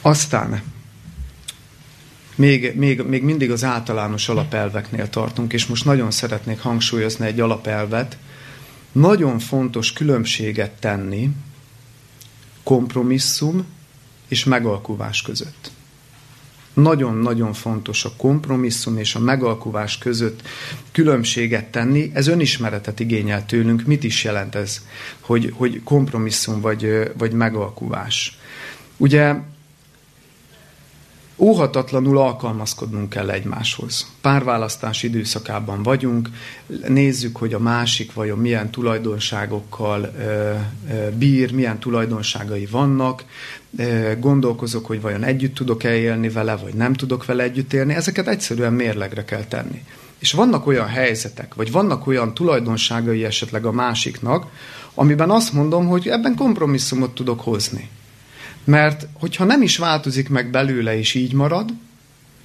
[0.01, 0.63] Aztán
[2.35, 8.17] még, még, még mindig az általános alapelveknél tartunk, és most nagyon szeretnék hangsúlyozni egy alapelvet.
[8.93, 11.31] Nagyon fontos különbséget tenni
[12.63, 13.67] kompromisszum
[14.35, 15.71] és megalkuvás között.
[16.73, 20.43] Nagyon-nagyon fontos a kompromisszum és a megalkuvás között
[20.93, 22.11] különbséget tenni.
[22.15, 23.85] Ez önismeretet igényel tőlünk.
[23.85, 24.81] Mit is jelent ez,
[25.21, 28.39] hogy, hogy kompromisszum vagy, vagy megalkuvás?
[28.97, 29.35] Ugye
[31.37, 34.07] óhatatlanul alkalmazkodnunk kell egymáshoz.
[34.21, 36.31] Párválasztás időszakában vagyunk,
[36.89, 40.15] nézzük, hogy a másik vajon milyen tulajdonságokkal
[41.19, 43.25] bír, milyen tulajdonságai vannak,
[44.21, 48.73] gondolkozok, hogy vajon együtt tudok-e élni vele, vagy nem tudok vele együtt élni, ezeket egyszerűen
[48.73, 49.85] mérlegre kell tenni.
[50.19, 54.47] És vannak olyan helyzetek, vagy vannak olyan tulajdonságai esetleg a másiknak,
[54.95, 57.89] amiben azt mondom, hogy ebben kompromisszumot tudok hozni.
[58.65, 61.71] Mert hogyha nem is változik meg belőle, és így marad,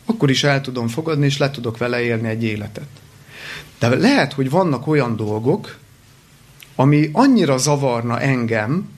[0.05, 2.87] akkor is el tudom fogadni, és le tudok vele élni egy életet.
[3.79, 5.77] De lehet, hogy vannak olyan dolgok,
[6.75, 8.89] ami annyira zavarna engem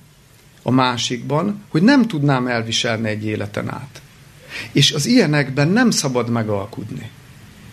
[0.63, 4.01] a másikban, hogy nem tudnám elviselni egy életen át.
[4.71, 7.09] És az ilyenekben nem szabad megalkudni.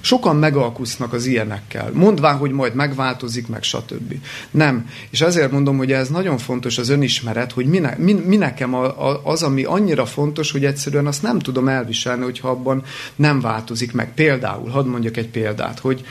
[0.01, 4.15] Sokan megalkusznak az ilyenekkel, mondván, hogy majd megváltozik, meg stb.
[4.51, 4.89] Nem.
[5.11, 8.75] És ezért mondom, hogy ez nagyon fontos az önismeret, hogy mi, ne, mi, mi nekem
[8.75, 12.83] a, a, az, ami annyira fontos, hogy egyszerűen azt nem tudom elviselni, hogyha abban
[13.17, 14.15] nem változik meg.
[14.15, 16.05] Például, hadd mondjak egy példát, hogy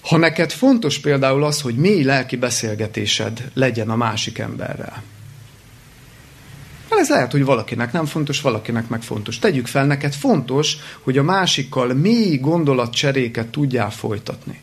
[0.00, 5.02] ha neked fontos például az, hogy mély lelki beszélgetésed legyen a másik emberrel,
[6.96, 9.38] ez lehet, hogy valakinek nem fontos, valakinek meg fontos.
[9.38, 14.60] Tegyük fel, neked fontos, hogy a másikkal mély gondolatcseréket tudjál folytatni.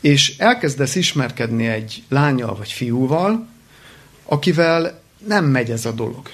[0.00, 3.46] És elkezdesz ismerkedni egy lányjal vagy fiúval,
[4.24, 6.28] akivel nem megy ez a dolog.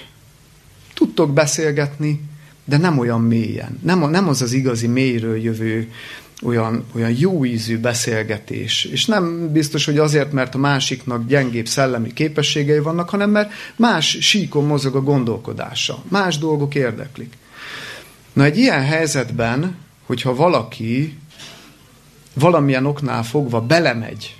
[0.93, 2.21] Tudtok beszélgetni,
[2.65, 3.79] de nem olyan mélyen.
[3.83, 5.91] Nem, nem az az igazi mélyről jövő
[6.41, 8.83] olyan, olyan jó ízű beszélgetés.
[8.83, 14.17] És nem biztos, hogy azért, mert a másiknak gyengébb szellemi képességei vannak, hanem mert más
[14.21, 16.03] síkon mozog a gondolkodása.
[16.07, 17.37] Más dolgok érdeklik.
[18.33, 19.75] Na egy ilyen helyzetben,
[20.05, 21.17] hogyha valaki
[22.33, 24.35] valamilyen oknál fogva belemegy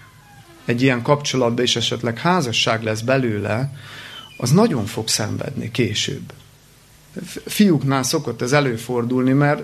[0.66, 3.74] egy ilyen kapcsolatba, és esetleg házasság lesz belőle,
[4.38, 6.34] az nagyon fog szenvedni később.
[7.46, 9.64] Fiúknál szokott ez előfordulni, mert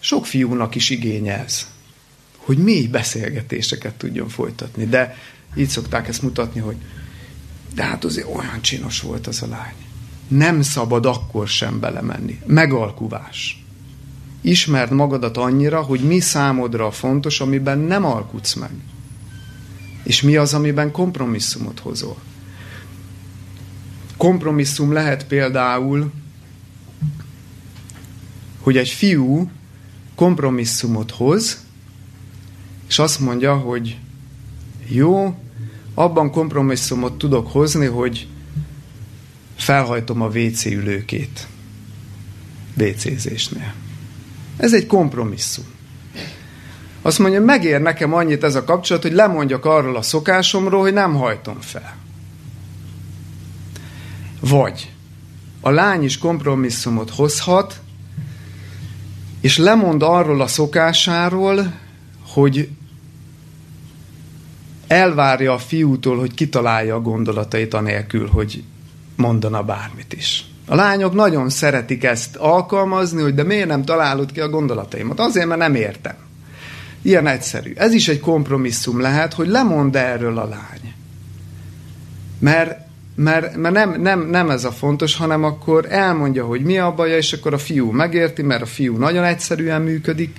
[0.00, 1.66] sok fiúnak is igénye ez,
[2.36, 4.86] hogy mély beszélgetéseket tudjon folytatni.
[4.86, 5.16] De
[5.56, 6.76] így szokták ezt mutatni, hogy
[7.74, 9.74] de hát azért olyan csinos volt az a lány.
[10.28, 12.40] Nem szabad akkor sem belemenni.
[12.46, 13.64] Megalkuvás.
[14.40, 18.70] Ismerd magadat annyira, hogy mi számodra fontos, amiben nem alkutsz meg.
[20.02, 22.16] És mi az, amiben kompromisszumot hozol.
[24.16, 26.12] Kompromisszum lehet például,
[28.60, 29.50] hogy egy fiú
[30.20, 31.64] kompromisszumot hoz,
[32.88, 33.98] és azt mondja, hogy
[34.88, 35.34] jó,
[35.94, 38.28] abban kompromisszumot tudok hozni, hogy
[39.56, 41.46] felhajtom a WC ülőkét
[42.78, 43.74] WC-zésnél.
[44.56, 45.64] Ez egy kompromisszum.
[47.02, 51.14] Azt mondja, megér nekem annyit ez a kapcsolat, hogy lemondjak arról a szokásomról, hogy nem
[51.14, 51.96] hajtom fel.
[54.40, 54.92] Vagy
[55.60, 57.80] a lány is kompromisszumot hozhat,
[59.40, 61.72] és lemond arról a szokásáról,
[62.26, 62.68] hogy
[64.86, 68.62] elvárja a fiútól, hogy kitalálja a gondolatait anélkül, hogy
[69.16, 70.44] mondana bármit is.
[70.66, 75.20] A lányok nagyon szeretik ezt alkalmazni, hogy de miért nem találod ki a gondolataimat?
[75.20, 76.14] Azért, mert nem értem.
[77.02, 77.72] Ilyen egyszerű.
[77.76, 80.94] Ez is egy kompromisszum lehet, hogy lemond erről a lány.
[82.38, 82.89] Mert
[83.22, 87.16] mert, mert nem, nem, nem ez a fontos, hanem akkor elmondja, hogy mi a baja,
[87.16, 90.36] és akkor a fiú megérti, mert a fiú nagyon egyszerűen működik,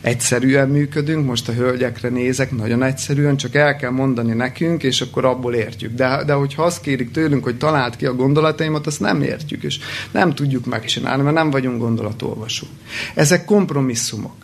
[0.00, 5.24] egyszerűen működünk, most a hölgyekre nézek, nagyon egyszerűen, csak el kell mondani nekünk, és akkor
[5.24, 5.94] abból értjük.
[5.94, 9.78] De, de hogyha azt kérik tőlünk, hogy talált ki a gondolataimat, azt nem értjük, és
[10.10, 12.66] nem tudjuk megcsinálni, mert nem vagyunk gondolatolvasó.
[13.14, 14.41] Ezek kompromisszumok.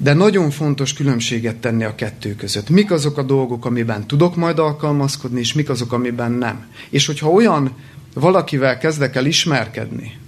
[0.00, 2.68] De nagyon fontos különbséget tenni a kettő között.
[2.68, 6.66] Mik azok a dolgok, amiben tudok majd alkalmazkodni, és mik azok, amiben nem.
[6.90, 7.76] És hogyha olyan
[8.14, 10.18] valakivel kezdek el ismerkedni,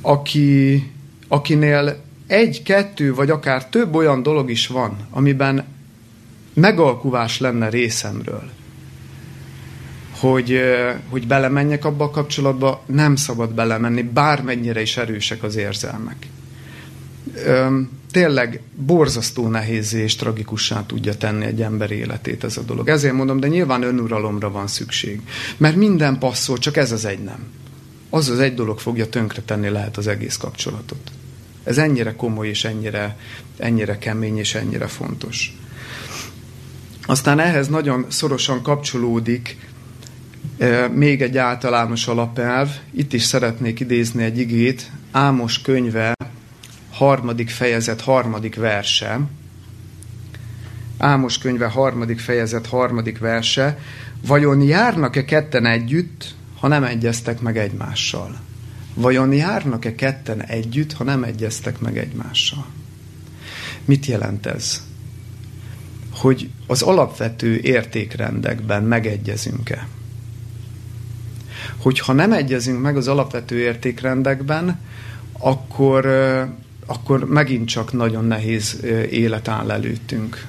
[0.00, 0.82] aki,
[1.28, 5.64] akinél egy, kettő, vagy akár több olyan dolog is van, amiben
[6.54, 8.50] megalkuvás lenne részemről,
[10.18, 10.60] hogy,
[11.08, 16.26] hogy belemenjek abba a kapcsolatba, nem szabad belemenni, bármennyire is erősek az érzelmek
[18.10, 22.88] tényleg borzasztó nehézé és tragikussá tudja tenni egy ember életét ez a dolog.
[22.88, 25.20] Ezért mondom, de nyilván önuralomra van szükség.
[25.56, 27.38] Mert minden passzol, csak ez az egy nem.
[28.10, 31.10] Az az egy dolog fogja tönkretenni lehet az egész kapcsolatot.
[31.64, 33.16] Ez ennyire komoly és ennyire,
[33.56, 35.56] ennyire kemény és ennyire fontos.
[37.06, 39.56] Aztán ehhez nagyon szorosan kapcsolódik
[40.94, 42.68] még egy általános alapelv.
[42.92, 44.90] Itt is szeretnék idézni egy igét.
[45.10, 46.14] Ámos könyve
[47.00, 49.20] harmadik fejezet, harmadik verse.
[50.98, 53.78] Ámos könyve harmadik fejezet, harmadik verse.
[54.26, 58.40] Vajon járnak-e ketten együtt, ha nem egyeztek meg egymással?
[58.94, 62.66] Vajon járnak-e ketten együtt, ha nem egyeztek meg egymással?
[63.84, 64.82] Mit jelent ez?
[66.14, 69.88] Hogy az alapvető értékrendekben megegyezünk-e?
[71.76, 74.80] Hogyha nem egyezünk meg az alapvető értékrendekben,
[75.32, 76.06] akkor
[76.90, 80.46] akkor megint csak nagyon nehéz élet áll előttünk.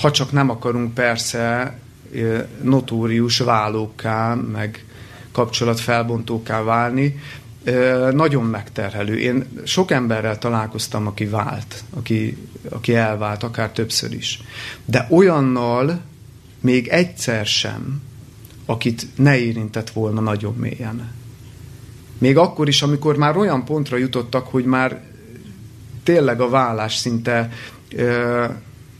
[0.00, 1.74] Ha csak nem akarunk persze
[2.62, 4.84] notórius válókká, meg
[5.32, 7.20] kapcsolatfelbontóká válni,
[8.10, 9.18] nagyon megterhelő.
[9.18, 12.36] Én sok emberrel találkoztam, aki vált, aki,
[12.68, 14.42] aki elvált, akár többször is.
[14.84, 16.00] De olyannal
[16.60, 18.02] még egyszer sem,
[18.66, 21.10] akit ne érintett volna nagyon mélyen.
[22.22, 25.00] Még akkor is, amikor már olyan pontra jutottak, hogy már
[26.02, 27.50] tényleg a vállás szinte
[27.96, 28.44] ö,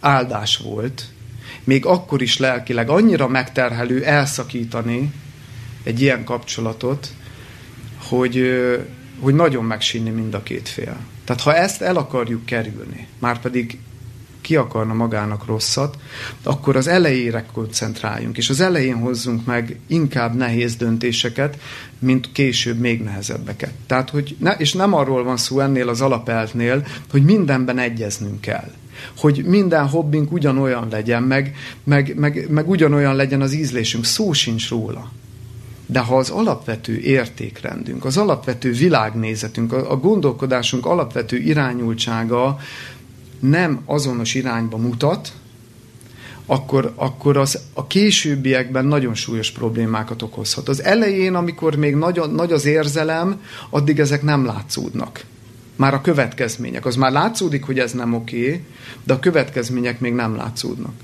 [0.01, 1.05] áldás volt,
[1.65, 5.13] még akkor is lelkileg annyira megterhelő elszakítani
[5.83, 7.09] egy ilyen kapcsolatot,
[8.09, 8.63] hogy,
[9.21, 10.97] hogy nagyon megsínni mind a két fél.
[11.25, 13.79] Tehát ha ezt el akarjuk kerülni, már pedig
[14.43, 15.97] ki akarna magának rosszat,
[16.43, 21.59] akkor az elejére koncentráljunk, és az elején hozzunk meg inkább nehéz döntéseket,
[21.99, 23.73] mint később még nehezebbeket.
[23.87, 28.71] Tehát, hogy ne, és nem arról van szó ennél az alapeltnél, hogy mindenben egyeznünk kell
[29.19, 34.05] hogy minden hobbink ugyanolyan legyen, meg, meg, meg, meg ugyanolyan legyen az ízlésünk.
[34.05, 35.11] Szó sincs róla.
[35.87, 42.59] De ha az alapvető értékrendünk, az alapvető világnézetünk, a, a gondolkodásunk alapvető irányultsága
[43.43, 45.33] nem azonos irányba mutat,
[46.47, 50.69] akkor, akkor az a későbbiekben nagyon súlyos problémákat okozhat.
[50.69, 53.41] Az elején, amikor még nagy, nagy az érzelem,
[53.71, 55.25] addig ezek nem látszódnak.
[55.77, 56.87] Már a következmények.
[56.87, 58.65] Az már látszódik, hogy ez nem oké,
[59.05, 60.95] de a következmények még nem látszódnak.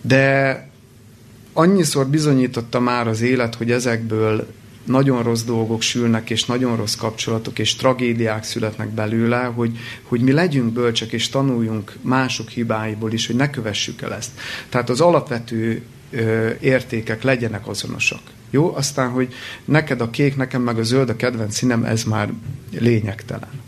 [0.00, 0.68] De
[1.52, 4.46] annyiszor bizonyította már az élet, hogy ezekből
[4.84, 10.32] nagyon rossz dolgok sülnek, és nagyon rossz kapcsolatok, és tragédiák születnek belőle, hogy, hogy mi
[10.32, 14.30] legyünk bölcsek, és tanuljunk mások hibáiból is, hogy ne kövessük el ezt.
[14.68, 18.20] Tehát az alapvető ö, értékek legyenek azonosak.
[18.50, 18.74] Jó?
[18.74, 22.32] Aztán, hogy neked a kék, nekem meg a zöld a kedvenc színem, ez már
[22.78, 23.60] lényegtelen.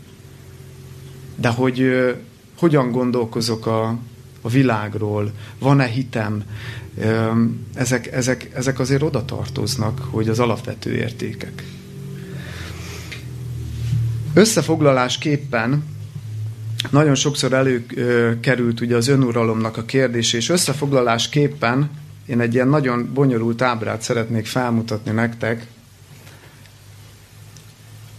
[1.35, 2.11] De hogy ö,
[2.57, 3.97] hogyan gondolkozok a,
[4.41, 6.43] a világról, van-e hitem,
[7.73, 11.63] ezek, ezek, ezek azért oda tartoznak, hogy az alapvető értékek.
[14.33, 15.83] Összefoglalásképpen
[16.91, 21.89] nagyon sokszor előkerült ugye az önuralomnak a kérdés, és összefoglalásképpen
[22.25, 25.67] én egy ilyen nagyon bonyolult ábrát szeretnék felmutatni nektek,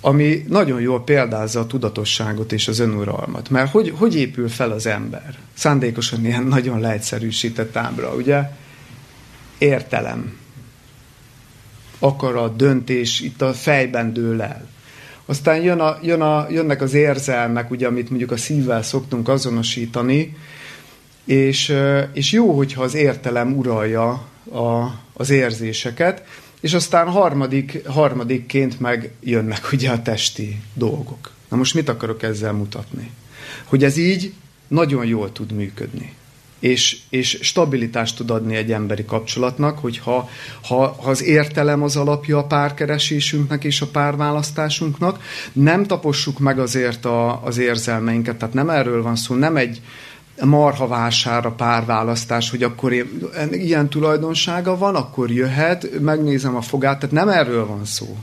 [0.01, 3.51] ami nagyon jól példázza a tudatosságot és az önuralmat.
[3.51, 5.39] Mert hogy, hogy épül fel az ember?
[5.55, 8.51] Szándékosan ilyen nagyon leegyszerűsített ábra, ugye?
[9.59, 10.39] Értelem,
[11.99, 14.69] akarat, döntés itt a fejben dől el.
[15.27, 20.37] Aztán jön a, jön a, jönnek az érzelmek, ugye, amit mondjuk a szívvel szoktunk azonosítani,
[21.25, 21.75] és,
[22.13, 24.09] és jó, hogyha az értelem uralja
[24.53, 26.25] a, az érzéseket,
[26.61, 31.31] és aztán harmadik, harmadikként meg jönnek ugye a testi dolgok.
[31.49, 33.11] Na most mit akarok ezzel mutatni?
[33.65, 34.33] Hogy ez így
[34.69, 36.16] nagyon jól tud működni
[36.59, 40.29] és, és stabilitást tud adni egy emberi kapcsolatnak, hogyha
[40.63, 47.05] ha, ha az értelem az alapja a párkeresésünknek és a párválasztásunknak, nem tapossuk meg azért
[47.05, 49.81] a, az érzelmeinket, tehát nem erről van szó, nem egy
[50.45, 56.99] marha vásár a párválasztás, hogy akkor én, ilyen tulajdonsága van, akkor jöhet, megnézem a fogát,
[56.99, 58.17] tehát nem erről van szó.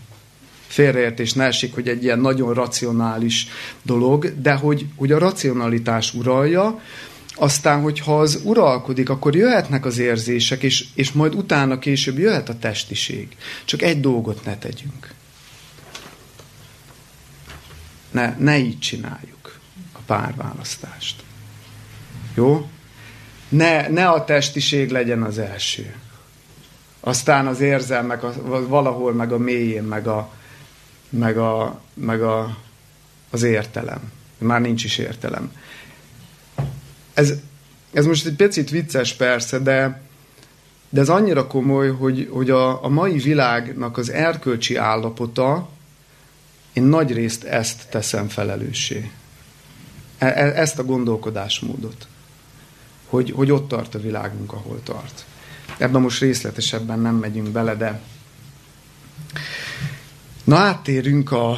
[0.68, 3.48] Félreértés ne esik, hogy egy ilyen nagyon racionális
[3.82, 6.80] dolog, de hogy, hogy a racionalitás uralja,
[7.44, 12.60] aztán, hogyha az uralkodik, akkor jöhetnek az érzések, és, és majd utána később jöhet a
[12.60, 13.36] testiség.
[13.66, 15.14] Csak egy dolgot ne tegyünk.
[18.12, 19.60] Ne, ne így csináljuk
[19.94, 21.24] a párválasztást.
[22.36, 22.70] Jó?
[23.50, 25.96] Ne, ne a testiség legyen az első.
[27.00, 28.34] Aztán az érzelmek a,
[28.68, 30.32] valahol meg a mélyén, meg, a,
[31.10, 32.58] meg, a, meg a,
[33.30, 34.12] az értelem.
[34.38, 35.52] Már nincs is értelem
[37.14, 37.34] ez,
[37.94, 40.02] ez most egy picit vicces persze, de,
[40.90, 45.70] de ez annyira komoly, hogy, hogy a, a mai világnak az erkölcsi állapota,
[46.74, 49.12] én nagy részt ezt teszem felelőssé.
[50.18, 52.08] E, e, ezt a gondolkodásmódot.
[53.10, 55.26] Hogy, hogy ott tart a világunk, ahol tart.
[55.78, 58.02] Ebben most részletesebben nem megyünk bele, de
[60.44, 61.58] na áttérünk a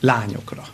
[0.00, 0.71] lányokra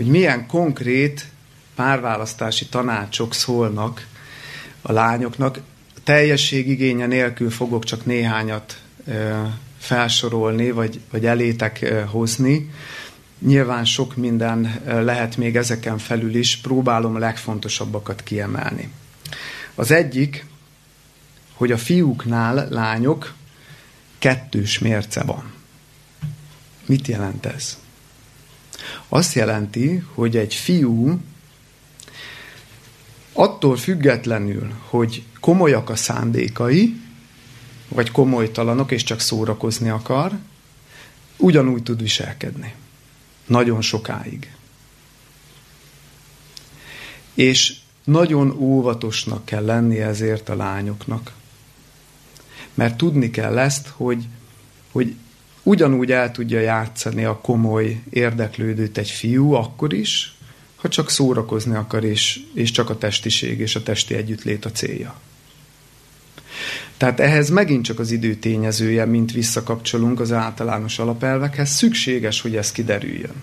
[0.00, 1.26] hogy milyen konkrét
[1.74, 4.06] párválasztási tanácsok szólnak
[4.82, 5.60] a lányoknak.
[6.04, 8.80] Teljesség igénye nélkül fogok csak néhányat
[9.78, 12.70] felsorolni, vagy, vagy elétek hozni.
[13.38, 18.92] Nyilván sok minden lehet még ezeken felül is, próbálom a legfontosabbakat kiemelni.
[19.74, 20.46] Az egyik,
[21.54, 23.34] hogy a fiúknál lányok
[24.18, 25.52] kettős mérce van.
[26.86, 27.78] Mit jelent ez?
[29.08, 31.20] Azt jelenti, hogy egy fiú
[33.32, 37.00] attól függetlenül, hogy komolyak a szándékai,
[37.88, 40.38] vagy komolytalanok, és csak szórakozni akar,
[41.36, 42.74] ugyanúgy tud viselkedni.
[43.46, 44.52] Nagyon sokáig.
[47.34, 51.32] És nagyon óvatosnak kell lenni ezért a lányoknak.
[52.74, 54.26] Mert tudni kell ezt, hogy
[54.92, 55.14] hogy
[55.70, 60.34] ugyanúgy el tudja játszani a komoly érdeklődőt egy fiú akkor is,
[60.76, 65.20] ha csak szórakozni akar, és, és csak a testiség és a testi együttlét a célja.
[66.96, 72.72] Tehát ehhez megint csak az idő tényezője, mint visszakapcsolunk az általános alapelvekhez, szükséges, hogy ez
[72.72, 73.42] kiderüljön.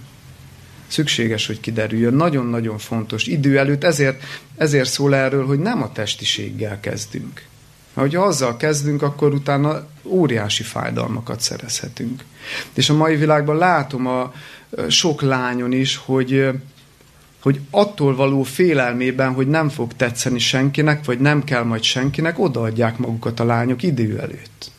[0.87, 2.13] Szükséges, hogy kiderüljön.
[2.13, 3.25] Nagyon-nagyon fontos.
[3.25, 4.23] Idő előtt ezért,
[4.57, 7.45] ezért szól erről, hogy nem a testiséggel kezdünk.
[7.97, 12.23] Mert hogyha azzal kezdünk, akkor utána óriási fájdalmakat szerezhetünk.
[12.73, 14.33] És a mai világban látom a
[14.87, 16.49] sok lányon is, hogy
[17.41, 22.97] hogy attól való félelmében, hogy nem fog tetszeni senkinek, vagy nem kell majd senkinek, odaadják
[22.97, 24.71] magukat a lányok idő előtt.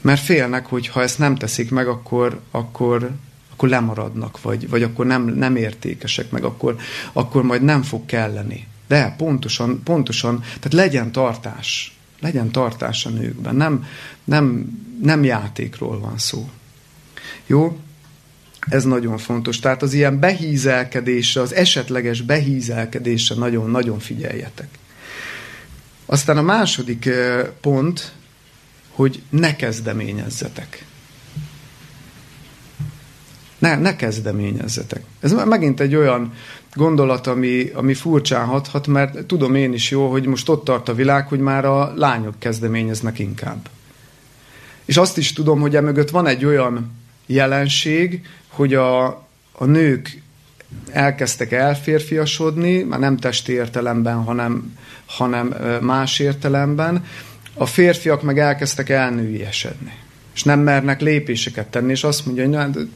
[0.00, 3.10] Mert félnek, hogy ha ezt nem teszik meg, akkor, akkor,
[3.52, 6.76] akkor lemaradnak, vagy, vagy akkor nem, nem értékesek meg, akkor,
[7.12, 8.66] akkor majd nem fog kelleni.
[8.86, 13.86] De pontosan, pontosan, tehát legyen tartás, legyen tartás a nőkben, nem,
[14.24, 14.66] nem,
[15.02, 16.50] nem játékról van szó.
[17.46, 17.78] Jó?
[18.68, 19.58] Ez nagyon fontos.
[19.58, 24.68] Tehát az ilyen behízelkedésre, az esetleges behízelkedésre nagyon-nagyon figyeljetek.
[26.06, 27.10] Aztán a második
[27.60, 28.12] pont,
[28.90, 30.84] hogy ne kezdeményezzetek.
[33.58, 35.02] Ne, ne kezdeményezzetek.
[35.20, 36.32] Ez megint egy olyan
[36.76, 40.94] gondolat, ami, ami furcsán hathat, mert tudom én is jó, hogy most ott tart a
[40.94, 43.68] világ, hogy már a lányok kezdeményeznek inkább.
[44.84, 46.92] És azt is tudom, hogy emögött van egy olyan
[47.26, 49.06] jelenség, hogy a,
[49.52, 50.22] a nők
[50.90, 57.04] elkezdtek elférfiasodni, már nem testi értelemben, hanem, hanem más értelemben,
[57.54, 59.92] a férfiak meg elkezdtek elnőiesedni.
[60.34, 62.88] És nem mernek lépéseket tenni, és azt mondja, hogy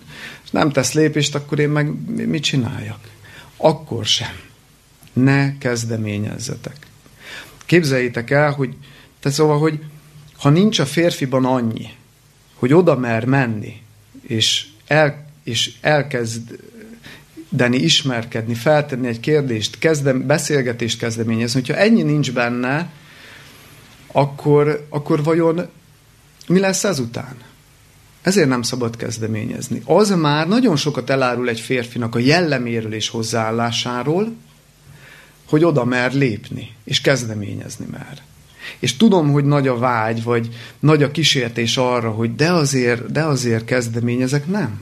[0.51, 1.93] nem tesz lépést, akkor én meg
[2.27, 2.99] mit csináljak?
[3.63, 4.41] Akkor sem.
[5.13, 6.77] Ne kezdeményezzetek.
[7.67, 8.75] Képzeljétek el, hogy
[9.21, 9.85] te szóval, hogy
[10.37, 11.89] ha nincs a férfiban annyi,
[12.55, 13.83] hogy oda mer menni,
[14.27, 22.91] és el, és elkezdeni ismerkedni, feltenni egy kérdést, kezdem, beszélgetést kezdeményezni, hogyha ennyi nincs benne,
[24.07, 25.69] akkor, akkor vajon
[26.47, 27.50] mi lesz ezután?
[28.23, 29.83] Ezért nem szabad kezdeményezni.
[29.85, 34.33] Az már nagyon sokat elárul egy férfinak a jelleméről és hozzáállásáról,
[35.49, 38.23] hogy oda mer lépni, és kezdeményezni mer.
[38.79, 40.49] És tudom, hogy nagy a vágy, vagy
[40.81, 44.81] nagy a kísértés arra, hogy de azért, de azért kezdeményezek, nem.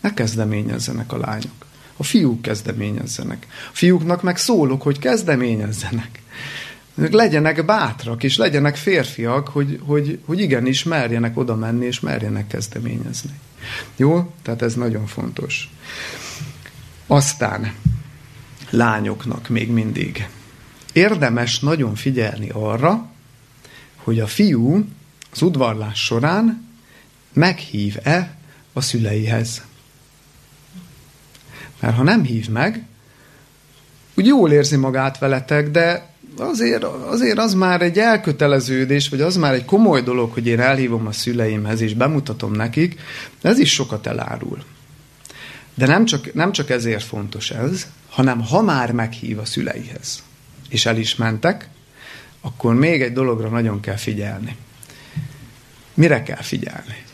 [0.00, 1.66] Ne kezdeményezzenek a lányok.
[1.96, 3.46] A fiúk kezdeményezzenek.
[3.50, 6.21] A fiúknak meg szólok, hogy kezdeményezzenek.
[6.94, 13.38] Legyenek bátrak, és legyenek férfiak, hogy, hogy, hogy igenis merjenek oda menni, és merjenek kezdeményezni.
[13.96, 14.32] Jó?
[14.42, 15.70] Tehát ez nagyon fontos.
[17.06, 17.74] Aztán
[18.70, 20.28] lányoknak még mindig.
[20.92, 23.10] Érdemes nagyon figyelni arra,
[23.96, 24.84] hogy a fiú
[25.32, 26.68] az udvarlás során
[27.32, 28.36] meghív-e
[28.72, 29.62] a szüleihez.
[31.80, 32.86] Mert ha nem hív meg,
[34.14, 36.11] úgy jól érzi magát veletek, de
[36.42, 41.06] azért, azért az már egy elköteleződés, vagy az már egy komoly dolog, hogy én elhívom
[41.06, 43.00] a szüleimhez, és bemutatom nekik,
[43.42, 44.58] ez is sokat elárul.
[45.74, 50.22] De nem csak, nem csak ezért fontos ez, hanem ha már meghív a szüleihez,
[50.68, 51.68] és el is mentek,
[52.40, 54.56] akkor még egy dologra nagyon kell figyelni.
[55.94, 57.04] Mire kell figyelni?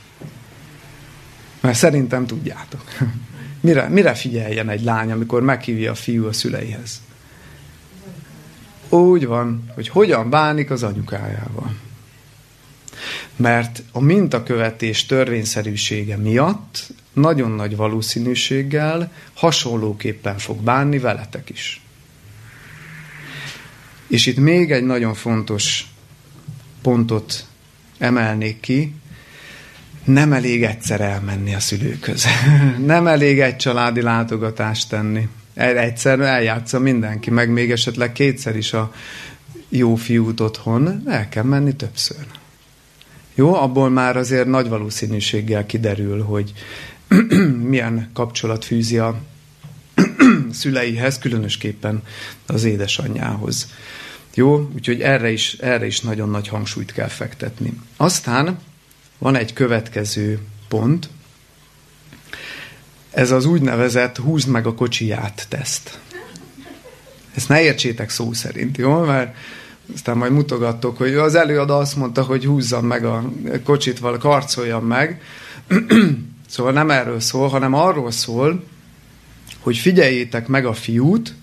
[1.61, 2.85] Mert szerintem tudjátok.
[3.61, 7.01] Mire, mire figyeljen egy lány, amikor meghívja a fiú a szüleihez?
[8.89, 11.77] Úgy van, hogy hogyan bánik az anyukájával.
[13.37, 21.83] Mert a mintakövetés törvényszerűsége miatt nagyon nagy valószínűséggel hasonlóképpen fog bánni veletek is.
[24.07, 25.87] És itt még egy nagyon fontos
[26.83, 27.47] pontot
[27.99, 28.95] emelnék ki,
[30.05, 32.27] nem elég egyszer elmenni a szülőköz.
[32.87, 35.29] nem elég egy családi látogatást tenni.
[35.59, 38.93] Egyszer eljátsza mindenki, meg még esetleg kétszer is a
[39.69, 42.27] jó fiút otthon, el kell menni többször.
[43.35, 46.53] Jó, abból már azért nagy valószínűséggel kiderül, hogy
[47.71, 49.21] milyen kapcsolat fűzi a
[50.53, 52.03] szüleihez, különösképpen
[52.47, 53.73] az édesanyjához.
[54.35, 57.73] Jó, úgyhogy erre is, erre is nagyon nagy hangsúlyt kell fektetni.
[57.97, 58.59] Aztán
[59.19, 60.39] van egy következő
[60.69, 61.09] pont,
[63.19, 65.99] ez az úgynevezett húzd meg a kocsiját teszt.
[67.35, 69.01] Ezt ne értsétek szó szerint, jó?
[69.01, 69.37] Mert
[69.95, 73.33] aztán majd mutogattok, hogy az előadó azt mondta, hogy húzzam meg a
[73.65, 75.21] kocsit, vagy karcoljam meg.
[76.49, 78.65] szóval nem erről szól, hanem arról szól,
[79.61, 81.35] hogy figyeljétek meg a fiút,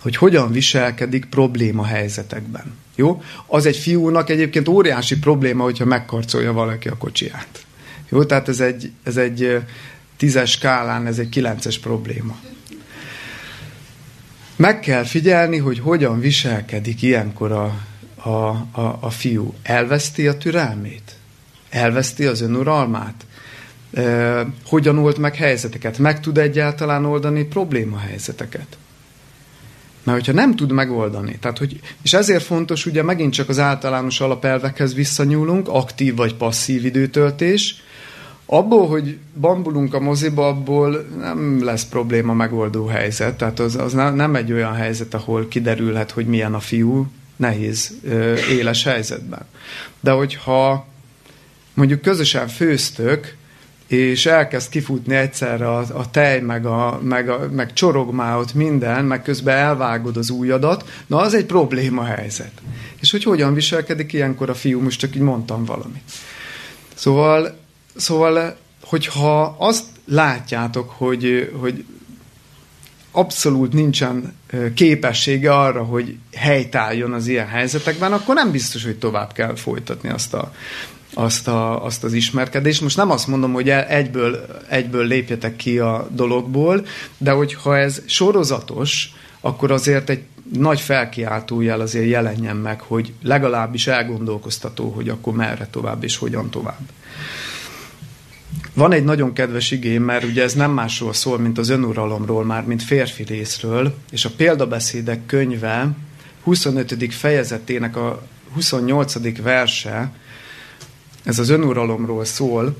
[0.00, 2.74] hogy hogyan viselkedik probléma helyzetekben.
[2.94, 3.22] Jó?
[3.46, 7.64] Az egy fiúnak egyébként óriási probléma, hogyha megkarcolja valaki a kocsiját.
[8.08, 8.24] Jó?
[8.24, 9.62] Tehát ez egy, ez egy
[10.22, 12.36] tízes skálán, ez egy kilences probléma.
[14.56, 17.78] Meg kell figyelni, hogy hogyan viselkedik ilyenkor a,
[18.14, 18.48] a,
[18.80, 19.54] a, a fiú.
[19.62, 21.16] Elveszti a türelmét?
[21.70, 23.26] Elveszti az önuralmát?
[23.92, 25.98] E, hogyan old meg helyzeteket?
[25.98, 28.76] Meg tud egyáltalán oldani problémahelyzeteket?
[30.02, 34.20] Mert hogyha nem tud megoldani, tehát hogy, és ezért fontos, ugye megint csak az általános
[34.20, 37.82] alapelvekhez visszanyúlunk, aktív vagy passzív időtöltés,
[38.52, 44.34] abból, hogy bambulunk a moziba, abból nem lesz probléma megoldó helyzet, tehát az, az nem
[44.34, 47.94] egy olyan helyzet, ahol kiderülhet, hogy milyen a fiú, nehéz,
[48.50, 49.46] éles helyzetben.
[50.00, 50.86] De hogyha
[51.74, 53.36] mondjuk közösen főztök,
[53.86, 58.54] és elkezd kifutni egyszerre a, a tej, meg, a, meg, a, meg csorog már ott
[58.54, 62.52] minden, meg közben elvágod az újadat, na az egy probléma helyzet.
[63.00, 66.02] És hogy hogyan viselkedik ilyenkor a fiú, most csak így mondtam valamit.
[66.94, 67.60] Szóval,
[67.96, 71.84] szóval hogyha azt látjátok, hogy, hogy
[73.10, 74.34] abszolút nincsen
[74.74, 80.34] képessége arra, hogy helytálljon az ilyen helyzetekben, akkor nem biztos, hogy tovább kell folytatni azt
[80.34, 80.52] a,
[81.14, 82.80] azt, a, azt az ismerkedést.
[82.80, 86.86] Most nem azt mondom, hogy egyből, egyből lépjetek ki a dologból,
[87.18, 90.22] de hogyha ez sorozatos, akkor azért egy
[90.52, 96.80] nagy felkiáltójel azért jelenjen meg, hogy legalábbis elgondolkoztató, hogy akkor merre tovább és hogyan tovább.
[98.74, 102.64] Van egy nagyon kedves igém, mert ugye ez nem másról szól, mint az önuralomról már,
[102.64, 105.90] mint férfi részről, és a példabeszédek könyve
[106.42, 107.14] 25.
[107.14, 109.42] fejezetének a 28.
[109.42, 110.12] verse
[111.22, 112.76] ez az önuralomról szól.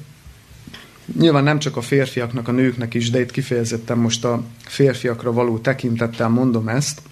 [1.19, 5.59] Nyilván nem csak a férfiaknak, a nőknek is, de itt kifejezetten most a férfiakra való
[5.59, 7.03] tekintettel mondom ezt.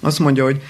[0.00, 0.62] Azt mondja, hogy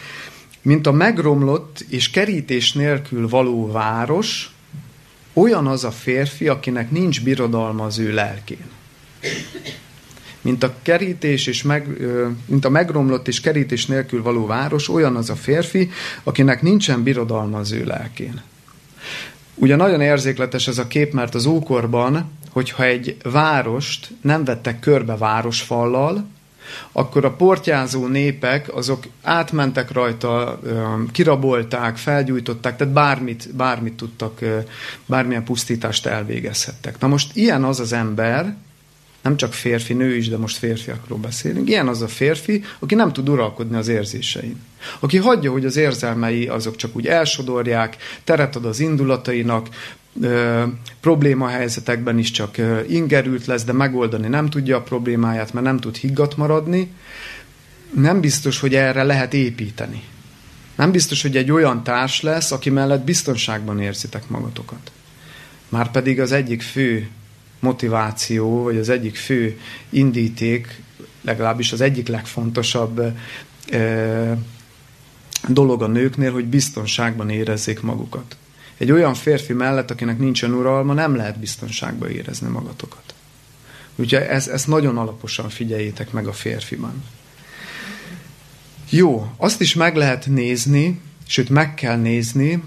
[0.63, 4.54] mint a megromlott és kerítés nélkül való város,
[5.35, 8.71] olyan az a férfi, akinek nincs birodalma az ő lelkén.
[10.41, 11.87] Mint a kerítés és meg,
[12.47, 15.91] mint a megromlott és kerítés nélkül való város, olyan az a férfi,
[16.23, 18.43] akinek nincsen birodalma az ő lelkén.
[19.55, 25.17] Ugye nagyon érzékletes ez a kép, mert az ókorban, hogyha egy várost nem vettek körbe
[25.17, 26.27] városfallal,
[26.93, 30.61] akkor a portyázó népek azok átmentek rajta,
[31.13, 34.41] kirabolták, felgyújtották, tehát bármit, bármit tudtak,
[35.07, 36.99] bármilyen pusztítást elvégezhettek.
[36.99, 38.57] Na most ilyen az az ember,
[39.25, 41.69] nem csak férfi, nő is, de most férfiakról beszélünk.
[41.69, 44.61] Ilyen az a férfi, aki nem tud uralkodni az érzésein.
[45.01, 49.69] Aki hagyja, hogy az érzelmei azok csak úgy elsodorják, teret ad az indulatainak,
[51.01, 52.57] probléma helyzetekben is csak
[52.89, 56.91] ingerült lesz, de megoldani nem tudja a problémáját, mert nem tud higgadt maradni.
[57.95, 60.03] Nem biztos, hogy erre lehet építeni.
[60.77, 64.93] Nem biztos, hogy egy olyan társ lesz, aki mellett biztonságban érzitek magatokat.
[65.69, 67.09] Márpedig az egyik fő
[67.61, 70.83] motiváció, vagy az egyik fő indíték,
[71.23, 73.03] legalábbis az egyik legfontosabb
[75.49, 78.37] dolog a nőknél, hogy biztonságban érezzék magukat.
[78.79, 83.15] Egy olyan férfi mellett, akinek nincsen uralma, nem lehet biztonságban érezni magatokat.
[83.97, 87.05] Úgyhogy ezt, ezt nagyon alaposan figyeljétek meg a férfiban.
[88.91, 92.63] Jó, azt is meg lehet nézni, sőt meg kell nézni,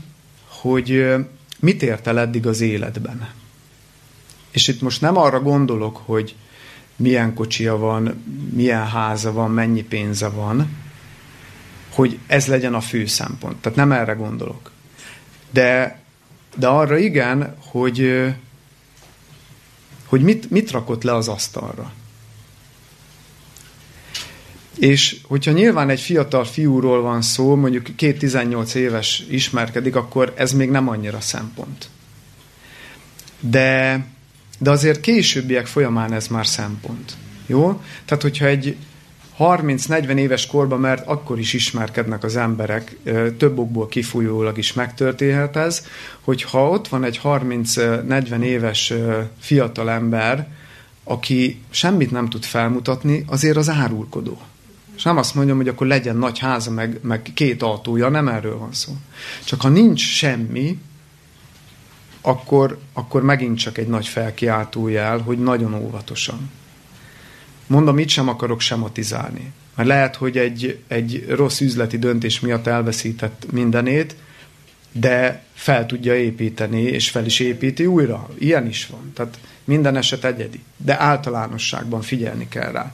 [0.48, 1.16] hogy
[1.60, 3.30] mit ért eddig az életben.
[4.52, 6.36] És itt most nem arra gondolok, hogy
[6.96, 10.70] milyen kocsia van, milyen háza van, mennyi pénze van,
[11.90, 13.62] hogy ez legyen a fő szempont.
[13.62, 14.72] Tehát nem erre gondolok.
[15.52, 16.00] De,
[16.56, 18.26] de arra igen, hogy,
[20.06, 21.94] hogy mit, mit rakott le az asztalra.
[24.80, 30.54] És hogyha nyilván egy fiatal fiúról van szó, mondjuk két 18 éves ismerkedik, akkor ez
[30.54, 31.90] még nem annyira szempont.
[33.40, 34.06] De
[34.58, 37.16] de azért későbbiek folyamán ez már szempont.
[37.46, 37.82] Jó?
[38.06, 38.76] Tehát, hogyha egy
[39.40, 42.96] 30-40 éves korban, mert akkor is ismerkednek az emberek,
[43.38, 45.86] több okból kifolyólag is megtörténhet ez,
[46.22, 48.94] hogyha ott van egy 30-40 éves
[49.40, 50.48] fiatal ember,
[51.04, 54.42] aki semmit nem tud felmutatni, azért az árulkodó.
[54.96, 58.58] És nem azt mondjam, hogy akkor legyen nagy háza, meg, meg két autója, nem erről
[58.58, 58.96] van szó.
[59.44, 60.80] Csak ha nincs semmi,
[62.22, 66.50] akkor, akkor megint csak egy nagy felkiáltójel, hogy nagyon óvatosan.
[67.68, 69.52] Mondom, itt sem akarok sematizálni.
[69.76, 74.16] Mert lehet, hogy egy, egy rossz üzleti döntés miatt elveszített mindenét,
[74.92, 78.30] de fel tudja építeni, és fel is építi újra.
[78.40, 79.12] Ilyen is van.
[79.14, 80.60] Tehát minden eset egyedi.
[80.78, 82.94] De általánosságban figyelni kell rá.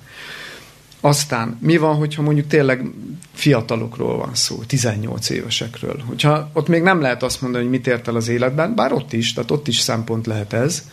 [1.06, 2.86] Aztán mi van, hogyha mondjuk tényleg
[3.34, 6.04] fiatalokról van szó, 18 évesekről.
[6.08, 9.14] Hogyha ott még nem lehet azt mondani, hogy mit ért el az életben, bár ott
[9.14, 10.84] is, tehát ott is szempont lehet ez,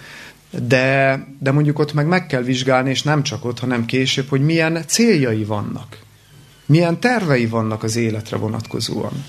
[0.50, 4.44] de, de mondjuk ott meg meg kell vizsgálni, és nem csak ott, hanem később, hogy
[4.44, 5.98] milyen céljai vannak.
[6.66, 9.24] Milyen tervei vannak az életre vonatkozóan.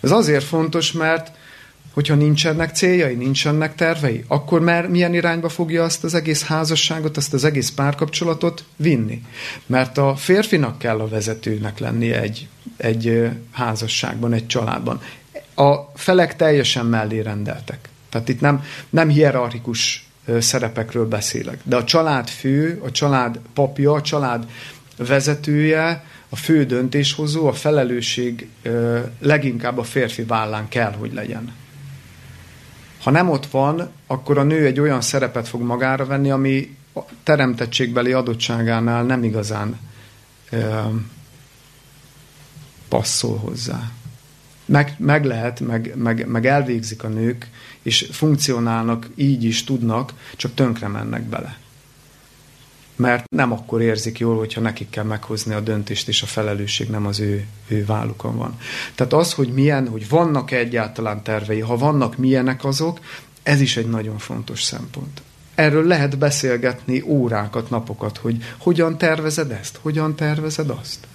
[0.00, 1.32] Ez azért fontos, mert
[1.92, 7.34] hogyha nincsenek céljai, nincsenek tervei, akkor már milyen irányba fogja azt az egész házasságot, azt
[7.34, 9.22] az egész párkapcsolatot vinni.
[9.66, 15.00] Mert a férfinak kell a vezetőnek lennie egy, egy házasságban, egy családban.
[15.54, 17.88] A felek teljesen mellé rendeltek.
[18.08, 21.58] Tehát itt nem, nem hierarchikus szerepekről beszélek.
[21.62, 24.46] De a család fő, a család papja, a család
[24.96, 28.48] vezetője, a fő döntéshozó, a felelősség
[29.18, 31.52] leginkább a férfi vállán kell, hogy legyen.
[33.02, 37.00] Ha nem ott van, akkor a nő egy olyan szerepet fog magára venni, ami a
[37.22, 39.78] teremtettségbeli adottságánál nem igazán
[42.88, 43.90] passzol hozzá.
[44.70, 47.48] Meg, meg lehet, meg, meg, meg elvégzik a nők,
[47.82, 51.58] és funkcionálnak, így is tudnak, csak tönkre mennek bele.
[52.96, 57.06] Mert nem akkor érzik jól, hogyha nekik kell meghozni a döntést, és a felelősség nem
[57.06, 58.58] az ő, ő vállukon van.
[58.94, 63.00] Tehát az, hogy milyen, hogy vannak -e egyáltalán tervei, ha vannak, milyenek azok,
[63.42, 65.22] ez is egy nagyon fontos szempont.
[65.54, 71.06] Erről lehet beszélgetni órákat, napokat, hogy hogyan tervezed ezt, hogyan tervezed azt.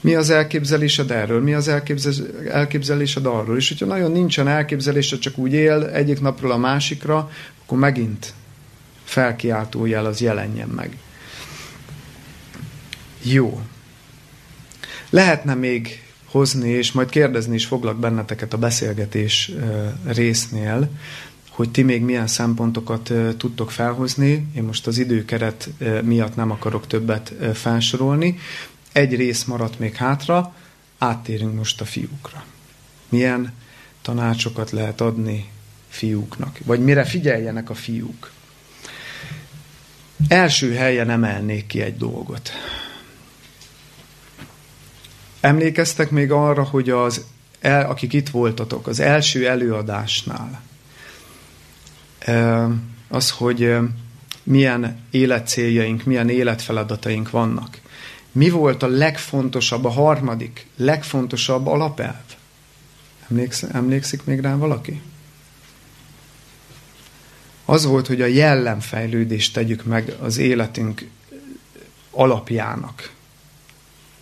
[0.00, 1.42] Mi az elképzelésed erről?
[1.42, 1.70] Mi az
[2.50, 3.56] elképzelésed arról?
[3.56, 7.30] És hogyha nagyon nincsen elképzelése, csak úgy él egyik napról a másikra,
[7.62, 8.34] akkor megint
[9.04, 10.96] felkiáltó jel az jelenjen meg.
[13.22, 13.60] Jó.
[15.10, 19.52] Lehetne még hozni, és majd kérdezni is foglak benneteket a beszélgetés
[20.06, 20.90] résznél,
[21.50, 24.46] hogy ti még milyen szempontokat tudtok felhozni.
[24.56, 25.68] Én most az időkeret
[26.02, 28.38] miatt nem akarok többet felsorolni,
[28.92, 30.54] egy rész maradt még hátra,
[30.98, 32.44] áttérünk most a fiúkra.
[33.08, 33.52] Milyen
[34.02, 35.50] tanácsokat lehet adni
[35.88, 36.58] fiúknak?
[36.64, 38.30] Vagy mire figyeljenek a fiúk?
[40.28, 42.50] Első helyen emelnék ki egy dolgot.
[45.40, 47.24] Emlékeztek még arra, hogy az,
[47.60, 50.62] el, akik itt voltatok, az első előadásnál,
[53.08, 53.76] az, hogy
[54.42, 57.80] milyen életcéljaink, milyen életfeladataink vannak.
[58.32, 62.24] Mi volt a legfontosabb, a harmadik, legfontosabb alapelv?
[63.30, 65.00] Emléksz, emlékszik még rá valaki?
[67.64, 71.08] Az volt, hogy a jellemfejlődést tegyük meg az életünk
[72.10, 73.12] alapjának,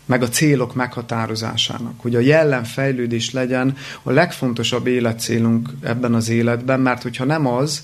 [0.04, 7.02] meg a célok meghatározásának, hogy a jellemfejlődés legyen a legfontosabb életcélunk ebben az életben, mert
[7.02, 7.82] hogyha nem az,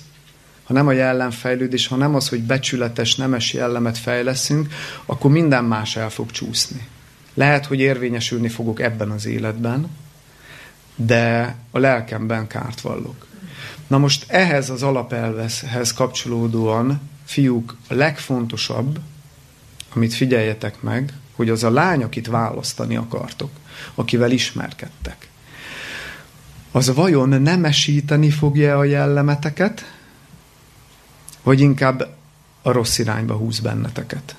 [0.67, 4.73] ha nem a jellemfejlődés, ha nem az, hogy becsületes, nemes jellemet fejleszünk,
[5.07, 6.87] akkor minden más el fog csúszni.
[7.35, 9.91] Lehet, hogy érvényesülni fogok ebben az életben,
[10.97, 13.27] de a lelkemben kárt vallok.
[13.87, 18.99] Na most ehhez az alapelveshez kapcsolódóan, fiúk, a legfontosabb,
[19.95, 23.51] amit figyeljetek meg, hogy az a lány, akit választani akartok,
[23.95, 25.29] akivel ismerkedtek,
[26.71, 29.96] az vajon nemesíteni fogja a jellemeteket,
[31.47, 32.09] vagy inkább
[32.63, 34.35] a rossz irányba húz benneteket.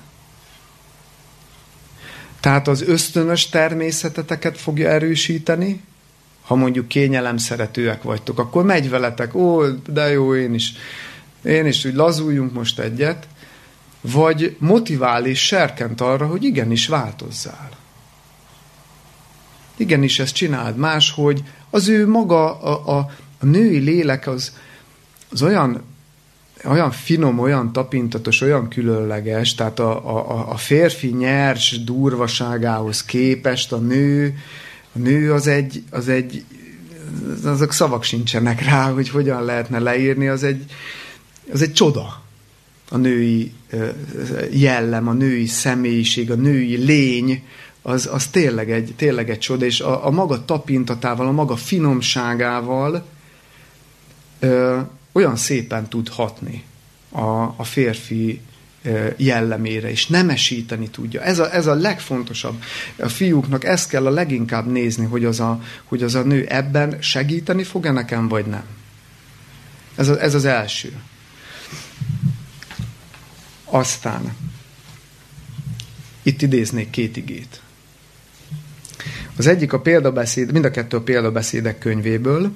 [2.40, 5.80] Tehát az ösztönös természeteteket fogja erősíteni,
[6.42, 10.72] ha mondjuk kényelem szeretőek vagytok, akkor megy veletek, ó, de jó, én is,
[11.44, 13.26] én is úgy lazuljunk most egyet,
[14.00, 17.70] vagy motivál és serkent arra, hogy igenis változzál.
[19.76, 21.42] Igenis ezt csináld máshogy.
[21.70, 24.52] Az ő maga, a, a, a női lélek az,
[25.30, 25.96] az olyan
[26.64, 33.78] olyan finom, olyan tapintatos, olyan különleges, tehát a, a, a férfi nyers durvaságához képest a
[33.78, 34.38] nő,
[34.92, 36.44] a nő az egy, az egy
[37.44, 40.64] azok szavak sincsenek rá, hogy hogyan lehetne leírni, az egy,
[41.52, 42.22] az egy csoda.
[42.90, 43.52] A női
[44.50, 47.42] jellem, a női személyiség, a női lény,
[47.82, 53.06] az, az tényleg, egy, tényleg egy csoda, és a, a maga tapintatával, a maga finomságával
[55.18, 56.64] olyan szépen tud hatni
[57.10, 58.40] a, a férfi
[59.16, 61.22] jellemére, és nemesíteni tudja.
[61.22, 62.62] Ez a, ez a legfontosabb.
[62.96, 66.96] A fiúknak ezt kell a leginkább nézni, hogy az a, hogy az a nő ebben
[67.00, 68.64] segíteni fog-e nekem, vagy nem.
[69.96, 70.92] Ez, a, ez az első.
[73.64, 74.36] Aztán
[76.22, 77.60] itt idéznék két igét.
[79.36, 82.52] Az egyik a példabeszéd, mind a kettő a példabeszédek könyvéből,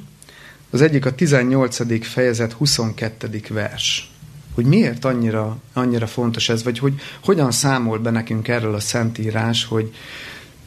[0.72, 2.06] az egyik a 18.
[2.06, 3.40] fejezet 22.
[3.48, 4.10] vers.
[4.54, 6.94] hogy miért annyira, annyira fontos ez, vagy hogy
[7.24, 9.94] hogyan számol be nekünk erről a Szentírás, hogy,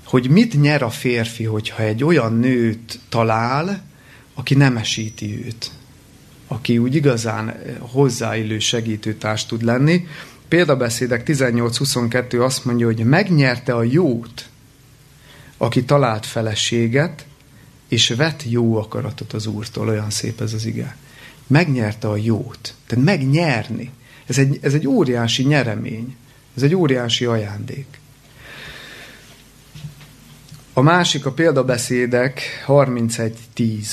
[0.03, 3.81] hogy mit nyer a férfi, hogyha egy olyan nőt talál,
[4.33, 5.71] aki nemesíti őt,
[6.47, 10.07] aki úgy igazán hozzáillő segítőtárs tud lenni.
[10.47, 14.45] Példabeszédek 18-22 azt mondja, hogy megnyerte a jót,
[15.57, 17.25] aki talált feleséget,
[17.95, 20.97] és vett jó akaratot az Úrtól, olyan szép ez az ige.
[21.47, 22.73] Megnyerte a jót.
[22.87, 23.91] Tehát megnyerni.
[24.25, 26.15] Ez egy, ez egy óriási nyeremény.
[26.55, 27.99] Ez egy óriási ajándék.
[30.73, 33.87] A másik a példabeszédek 31.10.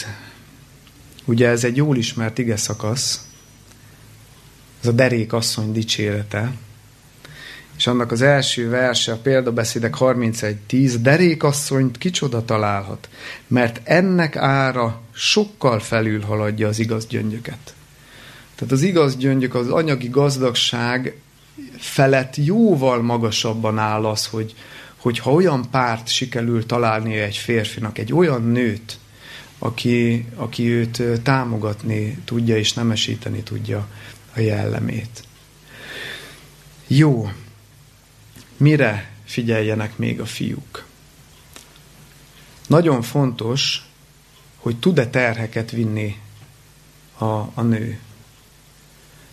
[1.25, 3.27] Ugye ez egy jól ismert ige szakasz,
[4.81, 6.53] ez a derék asszony dicsérete,
[7.83, 13.09] és annak az első verse, a példabeszédek 31.10, derékasszonyt kicsoda találhat,
[13.47, 17.75] mert ennek ára sokkal felül haladja az igaz gyöngyöket.
[18.55, 21.17] Tehát az igaz gyöngyök, az anyagi gazdagság
[21.79, 24.55] felett jóval magasabban áll az, hogy,
[24.97, 28.99] hogy ha olyan párt sikerül találnia egy férfinak, egy olyan nőt,
[29.59, 33.89] aki, aki őt támogatni tudja és nemesíteni tudja
[34.35, 35.23] a jellemét.
[36.87, 37.29] Jó,
[38.63, 40.85] mire figyeljenek még a fiúk?
[42.67, 43.83] Nagyon fontos,
[44.57, 46.21] hogy tud-e terheket vinni
[47.19, 47.99] a, a nő.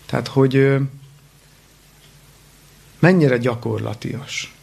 [0.06, 0.78] Tehát, hogy
[3.00, 4.56] mennyire gyakorlatias.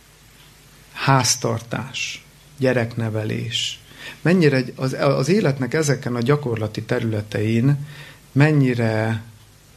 [0.92, 2.24] Háztartás,
[2.58, 3.80] gyereknevelés.
[4.22, 7.86] Mennyire az, az életnek ezeken a gyakorlati területein
[8.32, 9.22] mennyire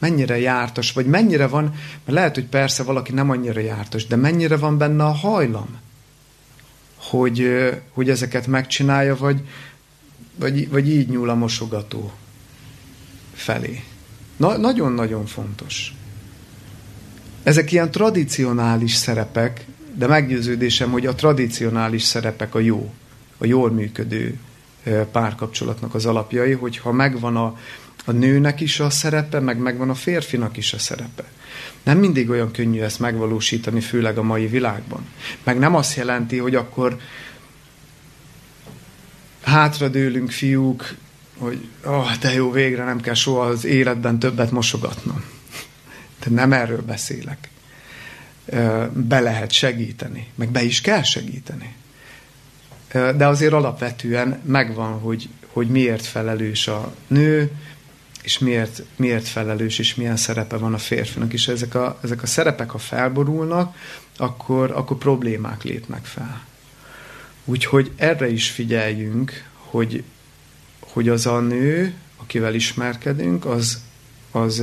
[0.00, 4.56] mennyire jártas, vagy mennyire van, mert lehet, hogy persze valaki nem annyira jártas, de mennyire
[4.56, 5.78] van benne a hajlam,
[6.96, 9.40] hogy, hogy ezeket megcsinálja, vagy,
[10.34, 12.12] vagy, vagy így nyúl a mosogató
[13.34, 13.82] felé.
[14.36, 15.94] Na, nagyon-nagyon fontos.
[17.42, 22.92] Ezek ilyen tradicionális szerepek, de meggyőződésem, hogy a tradicionális szerepek a jó,
[23.38, 24.38] a jól működő
[25.12, 27.58] párkapcsolatnak az alapjai, hogyha megvan a,
[28.04, 31.24] a nőnek is a szerepe, meg megvan a férfinak is a szerepe.
[31.82, 35.06] Nem mindig olyan könnyű ezt megvalósítani, főleg a mai világban.
[35.42, 36.96] Meg nem azt jelenti, hogy akkor
[39.42, 40.94] hátradőlünk fiúk,
[41.38, 45.24] hogy oh, de jó, végre nem kell soha az életben többet mosogatnom.
[46.24, 47.48] De nem erről beszélek.
[48.92, 51.74] Be lehet segíteni, meg be is kell segíteni.
[52.92, 57.50] De azért alapvetően megvan, hogy, hogy miért felelős a nő,
[58.22, 61.32] és miért, miért felelős, és milyen szerepe van a férfinak.
[61.32, 63.76] És ezek a, ezek a szerepek, ha felborulnak,
[64.16, 66.42] akkor, akkor problémák lépnek fel.
[67.44, 70.02] Úgyhogy erre is figyeljünk, hogy,
[70.80, 73.82] hogy az a nő, akivel ismerkedünk, az,
[74.30, 74.62] az,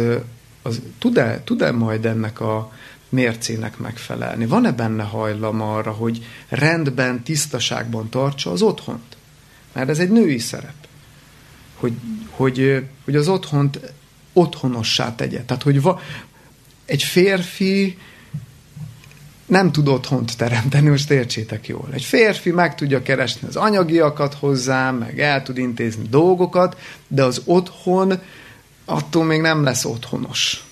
[0.62, 2.74] az tud-e, tud-e majd ennek a
[3.10, 4.46] mércének megfelelni?
[4.46, 9.18] Van-e benne hajlam arra, hogy rendben, tisztaságban tartsa az otthont?
[9.74, 10.88] Mert ez egy női szerep
[11.80, 11.94] hogy,
[12.38, 13.80] hogy, hogy az otthont
[14.34, 15.42] otthonossá tegye.
[15.42, 16.02] Tehát, hogy va,
[16.86, 17.98] egy férfi
[19.46, 21.90] nem tud otthont teremteni, most értsétek jól.
[21.92, 26.78] Egy férfi meg tudja keresni az anyagiakat hozzá, meg el tud intézni dolgokat,
[27.08, 28.20] de az otthon
[28.86, 30.64] attól még nem lesz otthonos.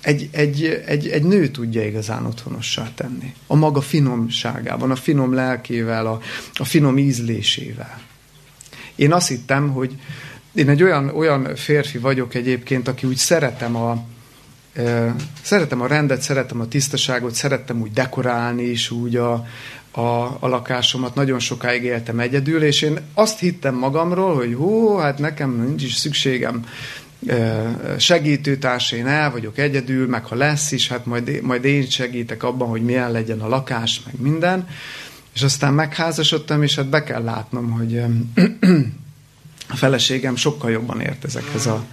[0.00, 3.34] Egy, egy, egy, egy nő tudja igazán otthonossá tenni.
[3.46, 6.20] A maga finomságában, a finom lelkével, a,
[6.54, 8.00] a finom ízlésével.
[9.02, 9.94] Én azt hittem, hogy
[10.54, 14.04] én egy olyan, olyan férfi vagyok egyébként, aki úgy szeretem a,
[15.42, 19.32] szeretem a rendet, szeretem a tisztaságot, szerettem úgy dekorálni is úgy a,
[19.90, 21.14] a, a lakásomat.
[21.14, 25.94] Nagyon sokáig éltem egyedül, és én azt hittem magamról, hogy hú, hát nekem nincs is
[25.94, 26.64] szükségem
[27.98, 32.68] segítőtárs, én el vagyok egyedül, meg ha lesz is, hát majd, majd én segítek abban,
[32.68, 34.68] hogy milyen legyen a lakás, meg minden.
[35.34, 37.96] És aztán megházasodtam, és hát be kell látnom, hogy
[39.68, 41.86] a feleségem sokkal jobban ért ezekhez a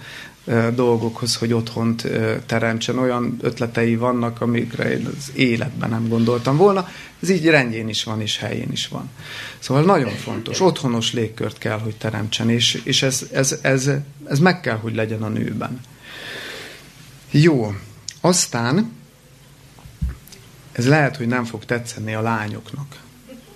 [0.74, 2.06] dolgokhoz, hogy otthont
[2.46, 2.98] teremtsen.
[2.98, 6.88] Olyan ötletei vannak, amikre én az életben nem gondoltam volna.
[7.22, 9.10] Ez így rendjén is van, és helyén is van.
[9.58, 10.60] Szóval nagyon fontos.
[10.60, 13.90] Otthonos légkört kell, hogy teremtsen, és, és ez, ez, ez,
[14.24, 15.80] ez meg kell, hogy legyen a nőben.
[17.30, 17.74] Jó.
[18.20, 18.92] Aztán
[20.72, 22.96] ez lehet, hogy nem fog tetszeni a lányoknak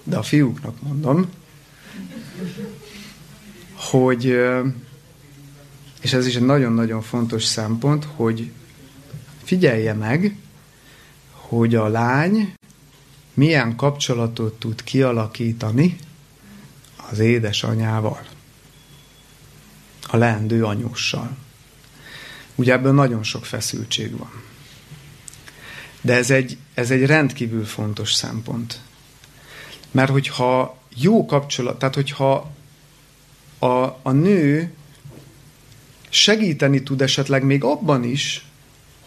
[0.04, 1.28] de a fiúknak mondom,
[3.74, 4.24] hogy,
[6.00, 8.50] és ez is egy nagyon-nagyon fontos szempont, hogy
[9.42, 10.36] figyelje meg,
[11.30, 12.54] hogy a lány
[13.34, 15.96] milyen kapcsolatot tud kialakítani
[17.10, 18.26] az édesanyával,
[20.06, 21.36] a leendő anyussal.
[22.54, 24.42] Ugye ebből nagyon sok feszültség van.
[26.00, 28.80] De ez egy, ez egy rendkívül fontos szempont.
[29.94, 32.50] Mert hogyha jó kapcsolat, tehát hogyha
[33.58, 33.66] a,
[34.02, 34.72] a nő
[36.08, 38.46] segíteni tud esetleg még abban is,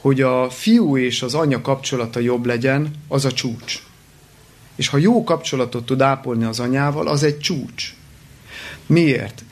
[0.01, 3.83] hogy a fiú és az anya kapcsolata jobb legyen, az a csúcs.
[4.75, 7.93] És ha jó kapcsolatot tud ápolni az anyával, az egy csúcs.
[8.85, 9.43] Miért?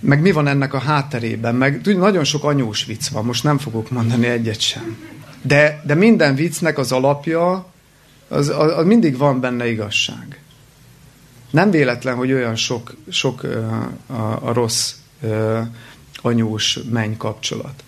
[0.00, 1.54] Meg mi van ennek a hátterében?
[1.54, 4.96] Meg nagyon sok anyós vicc van, most nem fogok mondani egyet sem.
[5.42, 7.72] De, de minden viccnek az alapja,
[8.28, 10.41] az, az, az mindig van benne igazság.
[11.52, 13.42] Nem véletlen, hogy olyan sok, sok
[14.06, 14.92] a, a, rossz
[16.22, 17.84] anyós menny kapcsolat.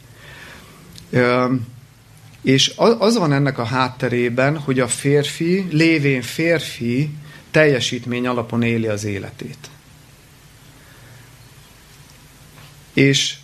[2.43, 7.11] És az van ennek a hátterében, hogy a férfi, lévén férfi,
[7.51, 9.71] teljesítmény alapon éli az életét.
[12.93, 13.37] És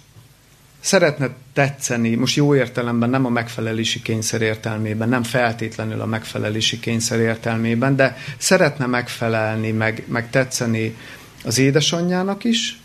[0.81, 7.19] szeretne tetszeni, most jó értelemben, nem a megfelelési kényszer értelmében, nem feltétlenül a megfelelési kényszer
[7.19, 10.97] értelmében, de szeretne megfelelni, meg, meg tetszeni
[11.45, 12.81] az édesanyjának is,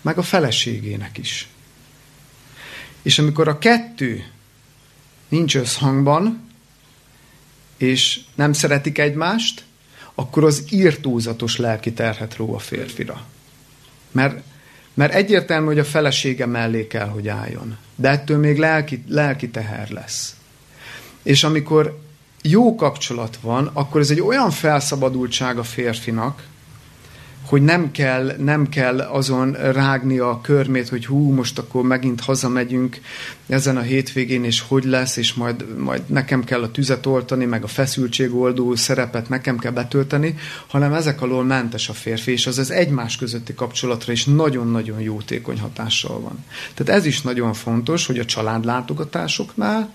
[0.00, 1.48] meg a feleségének is.
[3.02, 4.24] És amikor a kettő
[5.28, 6.44] nincs összhangban,
[7.76, 9.64] és nem szeretik egymást,
[10.14, 13.26] akkor az írtózatos lelki terhet ró a férfira.
[14.10, 14.42] Mert,
[14.96, 17.76] mert egyértelmű, hogy a felesége mellé kell, hogy álljon.
[17.94, 20.36] De ettől még lelki, lelki teher lesz.
[21.22, 21.98] És amikor
[22.42, 26.42] jó kapcsolat van, akkor ez egy olyan felszabadultság a férfinak,
[27.46, 33.00] hogy nem kell, nem kell azon rágni a körmét, hogy hú, most akkor megint hazamegyünk
[33.46, 37.62] ezen a hétvégén, és hogy lesz, és majd, majd nekem kell a tüzet oltani, meg
[37.62, 40.36] a feszültségoldó szerepet nekem kell betölteni,
[40.66, 45.58] hanem ezek alól mentes a férfi, és az az egymás közötti kapcsolatra is nagyon-nagyon jótékony
[45.58, 46.44] hatással van.
[46.74, 49.92] Tehát ez is nagyon fontos, hogy a családlátogatásoknál,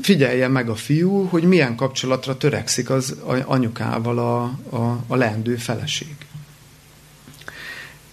[0.00, 4.42] figyelje meg a fiú, hogy milyen kapcsolatra törekszik az anyukával a,
[4.76, 6.16] a, a leendő feleség.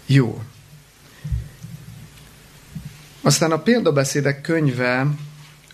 [0.06, 0.42] Jó.
[3.22, 5.08] Aztán a példabeszédek könyve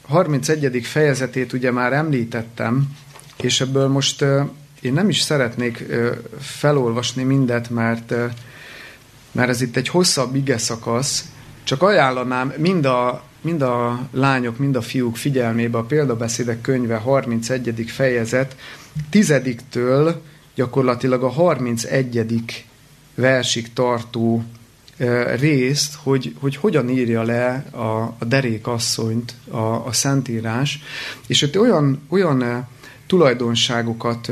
[0.01, 0.85] 31.
[0.85, 2.95] fejezetét ugye már említettem,
[3.37, 4.25] és ebből most
[4.81, 5.85] én nem is szeretnék
[6.39, 8.13] felolvasni mindet, mert,
[9.31, 11.25] mert ez itt egy hosszabb ige szakasz,
[11.63, 17.85] csak ajánlanám mind a mind a lányok, mind a fiúk figyelmébe a példabeszédek könyve 31.
[17.87, 18.55] fejezet,
[19.09, 20.21] tizediktől
[20.55, 22.43] gyakorlatilag a 31.
[23.15, 24.43] versig tartó
[25.39, 30.79] részt, hogy, hogy hogyan írja le a, a derékasszonyt a, a Szentírás,
[31.27, 32.67] és ott olyan, olyan
[33.07, 34.31] tulajdonságokat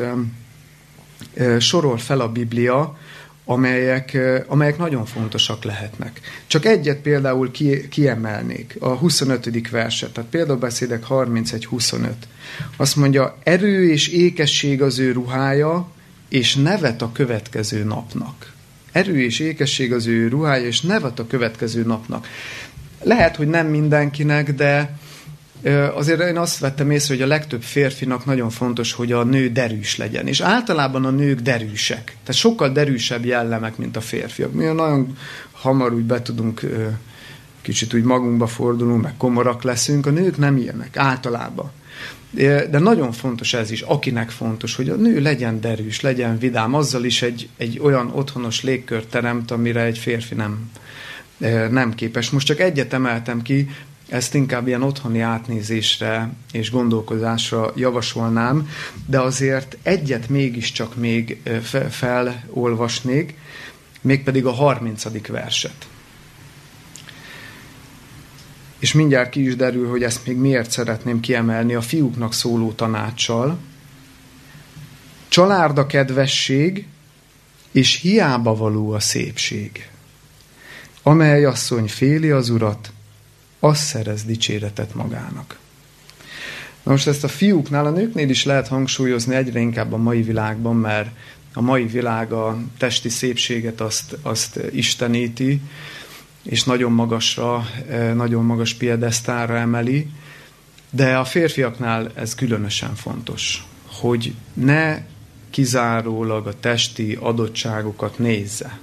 [1.59, 2.97] sorol fel a Biblia,
[3.45, 4.17] amelyek,
[4.47, 6.19] amelyek nagyon fontosak lehetnek.
[6.47, 9.69] Csak egyet például ki, kiemelnék, a 25.
[9.69, 12.09] verset, tehát például beszédek 31-25.
[12.77, 15.91] Azt mondja, erő és ékesség az ő ruhája,
[16.29, 18.53] és nevet a következő napnak.
[18.91, 22.27] Erő és ékesség az ő ruhája, és nevet a következő napnak.
[23.01, 24.97] Lehet, hogy nem mindenkinek, de
[25.93, 29.97] azért én azt vettem észre, hogy a legtöbb férfinak nagyon fontos, hogy a nő derűs
[29.97, 30.27] legyen.
[30.27, 32.03] És általában a nők derűsek.
[32.05, 34.53] Tehát sokkal derűsebb jellemek, mint a férfiak.
[34.53, 35.17] Mi nagyon
[35.51, 36.61] hamar úgy be tudunk
[37.61, 40.05] kicsit úgy magunkba fordulunk, meg komorak leszünk.
[40.05, 41.71] A nők nem ilyenek, általában.
[42.69, 47.03] De nagyon fontos ez is, akinek fontos, hogy a nő legyen derűs, legyen vidám, azzal
[47.03, 50.71] is egy, egy olyan otthonos légkört teremt, amire egy férfi nem,
[51.69, 52.29] nem képes.
[52.29, 53.69] Most csak egyet emeltem ki,
[54.09, 58.69] ezt inkább ilyen otthoni átnézésre és gondolkozásra javasolnám,
[59.05, 61.41] de azért egyet mégiscsak még
[61.89, 63.37] felolvasnék,
[64.01, 65.27] mégpedig a 30.
[65.27, 65.87] verset.
[68.79, 73.57] És mindjárt ki is derül, hogy ezt még miért szeretném kiemelni a fiúknak szóló tanácssal.
[75.27, 76.87] Család a kedvesség,
[77.71, 79.89] és hiába való a szépség.
[81.03, 82.91] Amely asszony féli az urat,
[83.63, 85.57] az szerez dicséretet magának.
[86.83, 90.75] Na most ezt a fiúknál, a nőknél is lehet hangsúlyozni egyre inkább a mai világban,
[90.75, 91.09] mert
[91.53, 95.61] a mai világ a testi szépséget azt, azt isteníti,
[96.43, 100.09] és nagyon magasra, eh, nagyon magas piedesztára emeli,
[100.89, 105.01] de a férfiaknál ez különösen fontos, hogy ne
[105.49, 108.79] kizárólag a testi adottságokat nézze,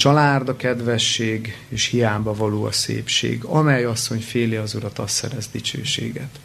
[0.00, 3.44] Család a kedvesség, és hiába való a szépség.
[3.44, 6.40] Amely asszony féli az urat, az szerez dicsőséget.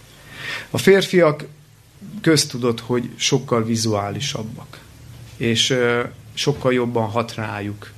[0.70, 1.46] A férfiak
[2.22, 4.80] köztudott, hogy sokkal vizuálisabbak,
[5.38, 5.76] és
[6.34, 7.92] sokkal jobban hat rájuk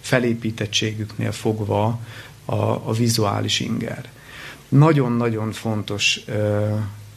[0.00, 2.00] felépítettségüknél fogva
[2.44, 4.10] a, a vizuális inger.
[4.68, 6.20] Nagyon-nagyon fontos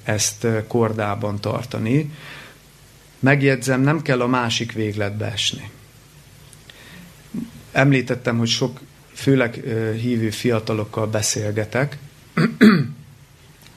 [0.03, 2.13] ezt kordában tartani.
[3.19, 5.75] Megjegyzem, nem kell a másik végletbe esni.
[7.77, 8.79] Említettem, hogy sok,
[9.13, 9.53] főleg
[10.01, 11.97] hívő fiatalokkal beszélgetek.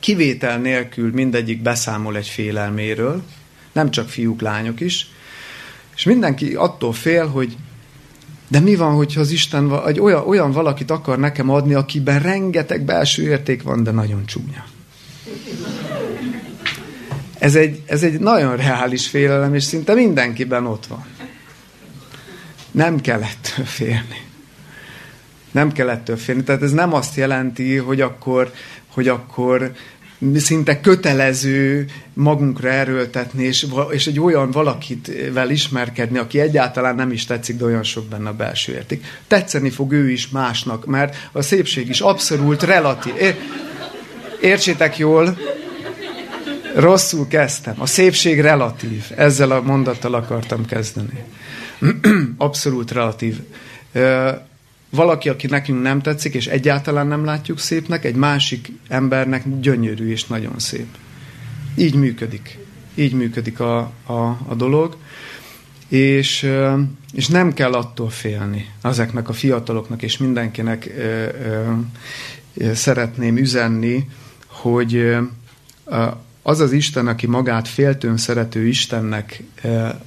[0.01, 3.23] Kivétel nélkül mindegyik beszámol egy félelméről,
[3.73, 5.11] nem csak fiúk, lányok is,
[5.97, 7.57] és mindenki attól fél, hogy
[8.49, 12.85] de mi van, hogyha az Isten egy olyan, olyan valakit akar nekem adni, akiben rengeteg
[12.85, 14.65] belső érték van, de nagyon csúnya.
[17.39, 21.07] Ez egy, ez egy nagyon reális félelem, és szinte mindenkiben ott van.
[22.71, 24.29] Nem kellett félni.
[25.51, 26.43] Nem kellett félni.
[26.43, 28.53] Tehát ez nem azt jelenti, hogy akkor,
[28.87, 29.73] hogy akkor
[30.35, 37.57] szinte kötelező magunkra erőltetni, és, és egy olyan valakitvel ismerkedni, aki egyáltalán nem is tetszik,
[37.57, 39.05] de olyan sok benne a belső érték.
[39.27, 43.15] Tetszeni fog ő is másnak, mert a szépség is abszolút relatív.
[44.41, 45.39] Értsétek jól,
[46.75, 47.75] rosszul kezdtem.
[47.79, 49.05] A szépség relatív.
[49.17, 51.25] Ezzel a mondattal akartam kezdeni.
[52.37, 53.41] abszolút relatív
[54.91, 60.27] valaki, aki nekünk nem tetszik, és egyáltalán nem látjuk szépnek, egy másik embernek gyönyörű és
[60.27, 60.87] nagyon szép.
[61.77, 62.59] Így működik.
[62.95, 64.97] Így működik a, a, a dolog.
[65.89, 66.51] És,
[67.13, 71.27] és nem kell attól félni ezeknek a fiataloknak és mindenkinek ö,
[72.55, 74.09] ö, szeretném üzenni,
[74.47, 75.17] hogy
[76.43, 79.43] az az Isten, aki magát féltőn szerető Istennek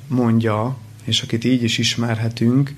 [0.08, 2.74] mondja, és akit így is ismerhetünk,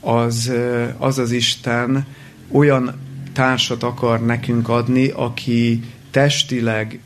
[0.00, 0.52] az,
[0.98, 2.06] az az Isten
[2.50, 3.00] olyan
[3.32, 7.00] társat akar nekünk adni, aki testileg,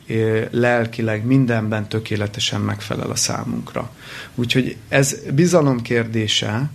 [0.51, 3.91] lelkileg mindenben tökéletesen megfelel a számunkra.
[4.35, 6.69] Úgyhogy ez bizalom kérdése,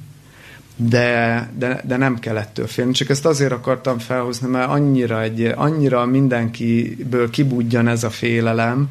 [0.76, 2.92] de, de, de nem kell ettől félni.
[2.92, 8.90] Csak ezt azért akartam felhozni, mert annyira, egy, annyira mindenkiből kibudjan ez a félelem,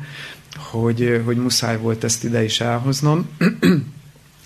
[0.58, 3.28] hogy, hogy muszáj volt ezt ide is elhoznom.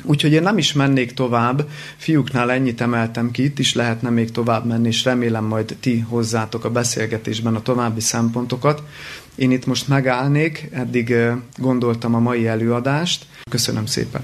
[0.06, 4.66] Úgyhogy én nem is mennék tovább, fiúknál ennyit emeltem ki, itt is lehetne még tovább
[4.66, 8.84] menni, és remélem majd ti hozzátok a beszélgetésben a további szempontokat.
[9.36, 11.16] Én itt most megállnék, eddig
[11.58, 13.26] gondoltam a mai előadást.
[13.50, 14.22] Köszönöm szépen!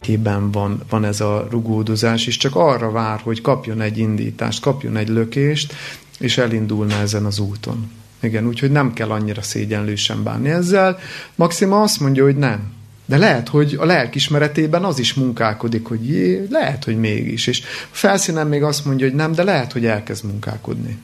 [0.00, 4.96] Hében van, van ez a rugódozás, és csak arra vár, hogy kapjon egy indítást, kapjon
[4.96, 5.74] egy lökést,
[6.18, 7.90] és elindulna ezen az úton.
[8.22, 10.98] Igen, úgyhogy nem kell annyira szégyenlősen bánni ezzel.
[11.34, 12.72] Maxima azt mondja, hogy nem,
[13.10, 17.46] de lehet, hogy a lelkismeretében az is munkálkodik, hogy jé, lehet, hogy mégis.
[17.46, 20.98] És felszínen még azt mondja, hogy nem, de lehet, hogy elkezd munkálkodni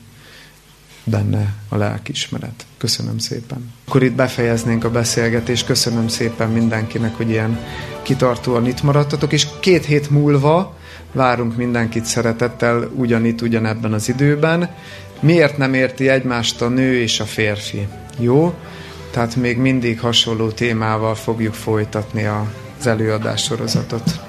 [1.03, 2.65] benne a lelkismeret.
[2.77, 3.73] Köszönöm szépen.
[3.87, 5.65] Akkor itt befejeznénk a beszélgetést.
[5.65, 7.59] Köszönöm szépen mindenkinek, hogy ilyen
[8.01, 10.77] kitartóan itt maradtatok, és két hét múlva
[11.11, 14.69] várunk mindenkit szeretettel ugyanitt, ugyanebben az időben.
[15.19, 17.87] Miért nem érti egymást a nő és a férfi?
[18.19, 18.53] Jó?
[19.17, 24.26] Tehát még mindig hasonló témával fogjuk folytatni az előadás sorozatot.